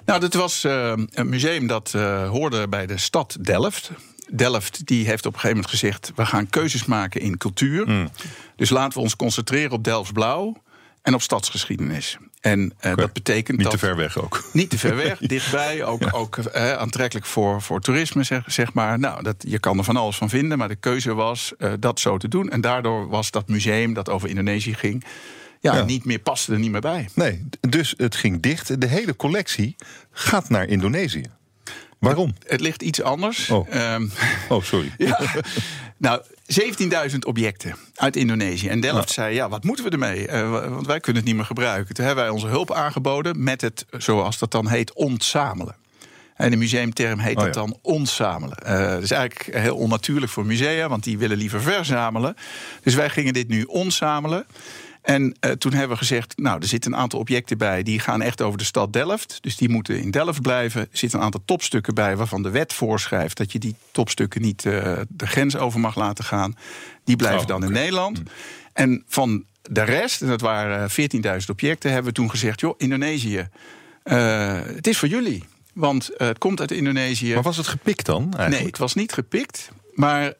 Nou, 0.06 0.20
dit 0.20 0.34
was 0.34 0.64
uh, 0.66 0.94
een 1.12 1.30
museum 1.30 1.68
dat 1.68 1.94
uh, 1.96 2.30
hoorde 2.30 2.68
bij 2.68 2.86
de 2.86 2.98
stad 2.98 3.38
Delft. 3.42 3.92
Delft 4.32 4.86
die 4.86 5.06
heeft 5.06 5.26
op 5.26 5.34
een 5.34 5.40
gegeven 5.40 5.62
moment 5.62 5.80
gezegd: 5.80 6.12
we 6.16 6.26
gaan 6.26 6.50
keuzes 6.50 6.86
maken 6.86 7.22
in 7.22 7.38
cultuur. 7.38 7.88
Mm. 7.88 8.10
Dus 8.56 8.70
laten 8.70 8.94
we 8.94 9.04
ons 9.04 9.16
concentreren 9.16 9.72
op 9.72 9.84
Delfts 9.84 10.12
Blauw 10.12 10.62
en 11.02 11.14
op 11.14 11.22
stadsgeschiedenis. 11.22 12.18
En 12.42 12.74
uh, 12.82 12.96
dat 12.96 13.14
betekent 13.14 13.58
niet 13.58 13.66
dat... 13.66 13.80
te 13.80 13.86
ver 13.86 13.96
weg 13.96 14.18
ook. 14.18 14.44
Niet 14.54 14.70
te 14.70 14.78
ver 14.78 14.96
weg, 14.96 15.18
dichtbij. 15.36 15.84
Ook, 15.84 16.02
ook 16.12 16.38
uh, 16.38 16.74
aantrekkelijk 16.74 17.26
voor, 17.26 17.62
voor 17.62 17.82
toerisme, 17.82 18.24
zeg, 18.24 18.44
zeg 18.46 18.74
maar. 18.74 19.00
Nou, 19.00 19.24
dat, 19.24 19.36
je 19.40 19.60
kan 19.60 19.78
er 19.78 19.84
van 19.84 19.98
alles 19.98 20.16
van 20.16 20.30
vinden, 20.30 20.58
maar 20.58 20.68
de 20.68 20.76
keuze 20.76 21.14
was 21.14 21.54
uh, 21.58 21.72
dat 21.80 22.00
zo 22.00 22.18
te 22.18 22.28
doen. 22.28 22.50
En 22.50 22.62
daardoor 22.62 23.08
was 23.08 23.32
dat 23.32 23.48
museum 23.48 23.94
dat 23.94 24.10
over 24.10 24.30
Indonesië 24.30 24.74
ging... 24.74 25.04
Ja, 25.64 25.76
ja, 25.76 25.84
niet 25.84 26.06
meer 26.06 26.20
paste 26.20 26.52
er 26.52 26.60
niet 26.60 26.72
meer 26.72 26.82
bij. 26.82 27.10
Nee, 27.14 27.46
dus 27.60 27.94
het 27.98 28.16
ging 28.16 28.42
dicht. 28.42 28.82
De 28.82 28.88
hele 28.88 29.16
collectie 29.16 29.76
gaat 30.12 30.50
naar 30.50 30.68
Indonesië. 30.68 31.26
Waarom? 32.00 32.34
Het, 32.40 32.52
het 32.52 32.62
ligt 32.62 32.82
iets 32.82 33.02
anders. 33.02 33.50
Oh, 33.50 33.94
um, 33.94 34.12
oh 34.50 34.64
sorry. 34.64 34.92
ja, 34.98 35.20
nou, 35.98 36.22
17.000 37.12 37.18
objecten 37.20 37.76
uit 37.96 38.16
Indonesië. 38.16 38.68
En 38.68 38.80
Delft 38.80 39.08
ja. 39.08 39.14
zei, 39.14 39.36
ja, 39.36 39.50
wat 39.50 39.64
moeten 39.64 39.86
we 39.86 39.92
ermee? 39.92 40.28
Uh, 40.28 40.70
want 40.70 40.88
wij 40.88 41.00
kunnen 41.00 41.22
het 41.22 41.32
niet 41.32 41.40
meer 41.40 41.48
gebruiken. 41.48 41.96
Toen 41.96 42.06
hebben 42.06 42.24
wij 42.24 42.34
onze 42.34 42.48
hulp 42.48 42.72
aangeboden 42.72 43.44
met 43.44 43.62
het, 43.62 43.86
zoals 43.98 44.38
dat 44.38 44.52
dan 44.52 44.68
heet, 44.68 44.94
ontzamelen. 44.94 45.76
En 46.36 46.52
de 46.52 46.58
museumterm 46.58 47.20
heet 47.20 47.38
Oh, 47.38 47.44
dat 47.44 47.54
dan 47.54 47.78
ontzamelen. 47.82 48.58
Uh, 48.66 48.90
dat 48.90 49.02
is 49.02 49.12
eigenlijk 49.12 49.58
heel 49.58 49.76
onnatuurlijk 49.76 50.32
voor 50.32 50.46
musea, 50.46 50.90
want 50.90 51.04
die 51.04 51.18
willen 51.18 51.38
liever 51.38 51.62
verzamelen. 51.62 52.36
Dus 52.82 52.96
wij 52.96 53.10
gingen 53.10 53.34
dit 53.34 53.48
nu 53.48 53.64
ontzamelen. 53.64 54.46
En 55.04 55.36
uh, 55.46 55.52
toen 55.52 55.72
hebben 55.72 55.90
we 55.90 55.98
gezegd, 55.98 56.38
nou, 56.38 56.62
er 56.62 56.68
zitten 56.68 56.94
een 56.94 56.98
aantal 56.98 57.20
objecten 57.20 57.58
bij... 57.58 57.84
die 57.84 58.00
gaan 58.00 58.22
echt 58.22 58.42
over 58.42 58.58
de 58.58 58.64
stad 58.64 58.94
Delft. 58.94 59.38
Dus 59.42 59.58
die 59.58 59.70
moeten 59.70 60.02
in 60.02 60.12
Delft 60.12 60.42
blijven. 60.42 60.82
Er 60.82 60.88
zitten 60.92 61.20
een 61.20 61.26
aantal 61.26 61.42
topstukken 61.46 61.94
bij 61.94 62.18
waarvan 62.18 62.44
de 62.44 62.50
wet 62.50 62.74
voorschrijft... 62.74 63.38
dat 63.38 63.52
je 63.52 63.60
die 63.60 63.76
topstukken 63.92 64.42
niet 64.42 64.66
uh, 64.66 64.98
de 65.08 65.28
grens 65.28 65.56
over 65.58 65.80
mag 65.80 65.96
laten 65.96 66.24
gaan. 66.24 66.56
Die 67.04 67.16
blijven 67.16 67.42
Oh, 67.42 67.48
dan 67.48 67.64
in 67.64 67.72
Nederland. 67.72 68.22
En 68.74 69.04
van 69.08 69.46
de 69.62 69.84
rest, 69.84 70.22
en 70.22 70.28
dat 70.28 70.42
waren 70.42 70.90
14.000 70.92 70.98
objecten... 71.50 71.92
hebben 71.92 72.14
we 72.14 72.18
toen 72.18 72.30
gezegd, 72.30 72.60
joh, 72.60 72.74
Indonesië, 72.78 73.48
uh, 74.04 74.62
het 74.64 74.88
is 74.88 74.98
voor 74.98 75.08
jullie. 75.08 75.44
Want 75.74 76.10
het 76.18 76.38
komt 76.38 76.60
uit 76.60 76.72
Indonesië. 76.72 77.34
Maar 77.34 77.44
was 77.44 77.58
het 77.58 77.68
gepikt 77.68 78.06
dan? 78.06 78.24
Eigenlijk? 78.24 78.56
Nee, 78.56 78.66
het 78.66 78.78
was 78.78 78.94
niet 78.94 79.14
gepikt. 79.14 79.72
Maar 79.94 80.26
uh, 80.26 80.32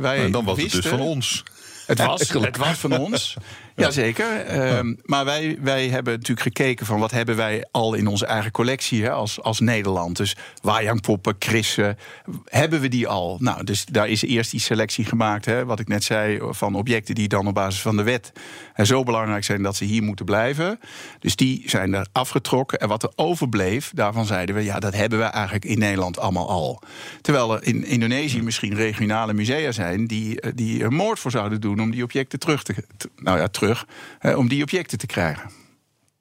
wij 0.00 0.18
Nou, 0.18 0.30
dan 0.30 0.44
was 0.44 0.56
wisten, 0.56 0.80
het 0.80 0.82
dus 0.82 0.98
van 0.98 1.08
ons. 1.08 1.44
Het 1.86 1.98
was, 1.98 2.28
het 2.28 2.56
was 2.56 2.78
van 2.78 2.98
ons. 2.98 3.36
Jazeker. 3.76 4.76
Um, 4.76 4.98
maar 5.04 5.24
wij, 5.24 5.58
wij 5.60 5.88
hebben 5.88 6.12
natuurlijk 6.12 6.40
gekeken 6.40 6.86
van 6.86 7.00
wat 7.00 7.10
hebben 7.10 7.36
wij 7.36 7.64
al 7.70 7.94
in 7.94 8.06
onze 8.06 8.26
eigen 8.26 8.50
collectie 8.50 9.02
hè, 9.02 9.10
als, 9.10 9.40
als 9.40 9.60
Nederland. 9.60 10.16
Dus 10.16 10.36
wajangpoppen, 10.62 11.38
krissen, 11.38 11.98
hebben 12.44 12.80
we 12.80 12.88
die 12.88 13.08
al? 13.08 13.36
Nou, 13.40 13.64
dus 13.64 13.84
daar 13.84 14.08
is 14.08 14.22
eerst 14.22 14.50
die 14.50 14.60
selectie 14.60 15.04
gemaakt, 15.04 15.44
hè, 15.44 15.64
wat 15.64 15.80
ik 15.80 15.88
net 15.88 16.04
zei, 16.04 16.40
van 16.50 16.74
objecten 16.74 17.14
die 17.14 17.28
dan 17.28 17.46
op 17.46 17.54
basis 17.54 17.80
van 17.80 17.96
de 17.96 18.02
wet 18.02 18.32
hè, 18.72 18.84
zo 18.84 19.02
belangrijk 19.02 19.44
zijn 19.44 19.62
dat 19.62 19.76
ze 19.76 19.84
hier 19.84 20.02
moeten 20.02 20.24
blijven. 20.24 20.80
Dus 21.18 21.36
die 21.36 21.62
zijn 21.66 21.94
er 21.94 22.06
afgetrokken. 22.12 22.78
En 22.78 22.88
wat 22.88 23.02
er 23.02 23.12
overbleef, 23.14 23.90
daarvan 23.94 24.26
zeiden 24.26 24.54
we, 24.54 24.64
ja, 24.64 24.78
dat 24.78 24.94
hebben 24.94 25.18
we 25.18 25.24
eigenlijk 25.24 25.64
in 25.64 25.78
Nederland 25.78 26.18
allemaal 26.18 26.48
al. 26.48 26.82
Terwijl 27.20 27.54
er 27.54 27.66
in 27.66 27.84
Indonesië 27.84 28.42
misschien 28.42 28.74
regionale 28.74 29.32
musea 29.32 29.72
zijn 29.72 30.06
die, 30.06 30.54
die 30.54 30.82
er 30.82 30.92
moord 30.92 31.18
voor 31.18 31.30
zouden 31.30 31.60
doen 31.60 31.80
om 31.80 31.90
die 31.90 32.02
objecten 32.02 32.38
terug 32.38 32.62
te. 32.62 32.74
te 32.96 33.10
nou 33.16 33.38
ja, 33.38 33.48
terug, 33.48 33.61
uh, 33.62 34.38
om 34.38 34.48
die 34.48 34.62
objecten 34.62 34.98
te 34.98 35.06
krijgen. 35.06 35.50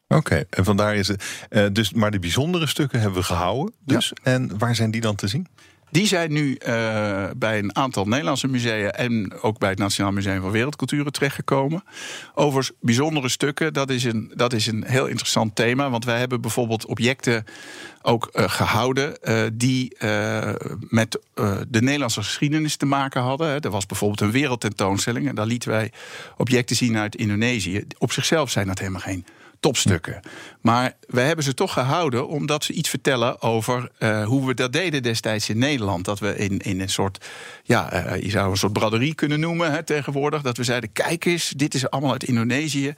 Oké, 0.07 0.19
okay, 0.19 0.45
en 0.49 0.63
vandaar 0.63 0.95
is 0.95 1.07
het. 1.07 1.47
Uh, 1.49 1.65
dus, 1.71 1.93
maar 1.93 2.11
de 2.11 2.19
bijzondere 2.19 2.67
stukken 2.67 2.99
hebben 2.99 3.19
we 3.19 3.25
gehouden. 3.25 3.73
Dus. 3.85 4.11
Ja. 4.13 4.31
En 4.31 4.57
waar 4.57 4.75
zijn 4.75 4.91
die 4.91 5.01
dan 5.01 5.15
te 5.15 5.27
zien? 5.27 5.47
Die 5.91 6.07
zijn 6.07 6.31
nu 6.31 6.49
uh, 6.49 7.25
bij 7.37 7.59
een 7.59 7.75
aantal 7.75 8.05
Nederlandse 8.05 8.47
musea 8.47 8.91
en 8.91 9.33
ook 9.41 9.59
bij 9.59 9.69
het 9.69 9.79
Nationaal 9.79 10.11
Museum 10.11 10.41
van 10.41 10.51
Wereldculturen 10.51 11.11
terechtgekomen. 11.11 11.83
Overigens, 12.33 12.77
bijzondere 12.81 13.29
stukken, 13.29 13.73
dat 13.73 13.89
is, 13.89 14.03
een, 14.03 14.31
dat 14.35 14.53
is 14.53 14.67
een 14.67 14.83
heel 14.87 15.07
interessant 15.07 15.55
thema. 15.55 15.89
Want 15.89 16.05
wij 16.05 16.19
hebben 16.19 16.41
bijvoorbeeld 16.41 16.85
objecten 16.85 17.45
ook 18.01 18.29
uh, 18.33 18.49
gehouden 18.49 19.17
uh, 19.23 19.43
die 19.53 19.95
met 20.89 21.19
de 21.69 21.81
Nederlandse 21.81 22.23
geschiedenis 22.23 22.75
te 22.75 22.85
maken 22.85 23.21
hadden. 23.21 23.61
Er 23.61 23.69
was 23.69 23.85
bijvoorbeeld 23.85 24.21
een 24.21 24.31
wereldtentoonstelling 24.31 25.27
en 25.27 25.35
daar 25.35 25.45
lieten 25.45 25.69
wij 25.69 25.91
objecten 26.37 26.75
zien 26.75 26.97
uit 26.97 27.15
Indonesië. 27.15 27.85
Op 27.97 28.11
zichzelf 28.11 28.51
zijn 28.51 28.67
dat 28.67 28.79
helemaal 28.79 29.01
geen 29.01 29.25
topstukken. 29.61 30.19
Maar 30.61 30.93
wij 31.07 31.25
hebben 31.25 31.45
ze 31.45 31.53
toch 31.53 31.73
gehouden 31.73 32.27
omdat 32.27 32.63
ze 32.63 32.73
iets 32.73 32.89
vertellen 32.89 33.41
over 33.41 33.91
uh, 33.99 34.25
hoe 34.25 34.47
we 34.47 34.53
dat 34.53 34.73
deden 34.73 35.03
destijds 35.03 35.49
in 35.49 35.57
Nederland. 35.57 36.05
Dat 36.05 36.19
we 36.19 36.37
in, 36.37 36.59
in 36.59 36.81
een 36.81 36.89
soort, 36.89 37.25
ja, 37.63 37.93
uh, 37.93 38.21
je 38.21 38.29
zou 38.29 38.51
een 38.51 38.57
soort 38.57 38.73
braderie 38.73 39.15
kunnen 39.15 39.39
noemen 39.39 39.71
hè, 39.71 39.83
tegenwoordig. 39.83 40.41
Dat 40.41 40.57
we 40.57 40.63
zeiden, 40.63 40.91
kijk 40.91 41.25
eens, 41.25 41.49
dit 41.49 41.73
is 41.73 41.89
allemaal 41.89 42.11
uit 42.11 42.23
Indonesië. 42.23 42.93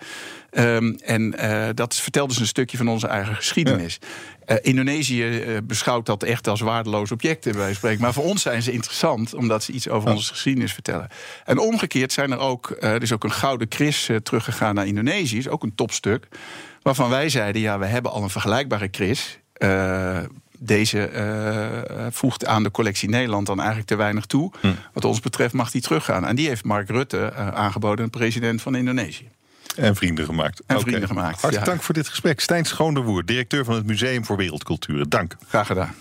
Um, 0.58 0.96
en 0.96 1.36
uh, 1.40 1.68
dat 1.74 1.96
vertelt 1.96 2.30
dus 2.30 2.40
een 2.40 2.48
stukje 2.48 2.78
van 2.78 2.88
onze 2.88 3.08
eigen 3.08 3.36
geschiedenis. 3.36 4.00
Ja. 4.46 4.60
Indonesië 4.62 5.44
beschouwt 5.64 6.06
dat 6.06 6.24
echt 6.24 6.48
als 6.48 6.62
waardeloos 6.62 7.12
objecten, 7.12 7.56
bij 7.56 7.74
spreken. 7.74 8.02
Maar 8.02 8.14
voor 8.14 8.24
ons 8.24 8.42
zijn 8.42 8.62
ze 8.62 8.72
interessant, 8.72 9.34
omdat 9.34 9.64
ze 9.64 9.72
iets 9.72 9.90
over 9.90 10.10
Ja. 10.10 10.16
onze 10.16 10.32
geschiedenis 10.32 10.74
vertellen. 10.74 11.08
En 11.46 11.60
omgekeerd 11.60 12.12
zijn 12.12 12.32
er 12.32 12.38
ook, 12.38 12.76
er 12.80 13.02
is 13.02 13.12
ook 13.12 13.24
een 13.24 13.32
gouden 13.32 13.68
kris 13.68 14.10
teruggegaan 14.24 14.76
naar 14.76 14.88
Indonesië. 14.88 15.38
Is 15.38 15.48
ook 15.48 15.64
een 15.64 15.76
topstuk. 15.76 16.28
Waarvan 16.82 17.10
wij 17.10 17.30
zeiden, 17.30 17.62
ja, 17.62 17.80
we 17.80 17.86
hebben 17.86 18.12
al 18.12 18.24
een 18.24 18.30
vergelijkbare 18.30 18.88
kris. 18.88 19.40
Uh, 19.58 20.20
deze 20.58 21.10
uh, 21.14 22.08
voegt 22.10 22.46
aan 22.46 22.64
de 22.64 22.72
collectie 22.72 23.10
Nederland 23.10 23.46
dan 23.46 23.58
eigenlijk 23.58 23.88
te 23.88 23.96
weinig 23.96 24.26
toe. 24.26 24.52
Hm. 24.62 24.68
Wat 24.94 25.06
ons 25.06 25.20
betreft 25.20 25.54
mag 25.54 25.72
die 25.72 25.82
teruggaan. 25.82 26.26
En 26.26 26.36
die 26.36 26.48
heeft 26.48 26.64
Mark 26.64 26.90
Rutte 26.90 27.34
uh, 27.34 27.48
aangeboden, 27.48 28.06
de 28.06 28.12
president 28.12 28.62
van 28.62 28.76
Indonesië. 28.76 29.30
En 29.76 29.96
vrienden 29.96 30.26
gemaakt. 30.26 30.60
En 30.60 30.76
okay. 30.76 30.82
vrienden 30.82 31.08
gemaakt. 31.08 31.42
Hartelijk 31.42 31.66
ja. 31.66 31.72
dank 31.72 31.82
voor 31.82 31.94
dit 31.94 32.08
gesprek. 32.08 32.40
Stijn 32.40 32.66
Schoonderwoer, 32.66 33.26
directeur 33.26 33.66
van 33.66 33.76
het 33.76 33.86
Museum 33.86 34.26
voor 34.26 34.38
Wereldcultuur. 34.38 35.10
Dank. 35.10 35.36
Graag 35.48 35.68
gedaan. 35.68 35.96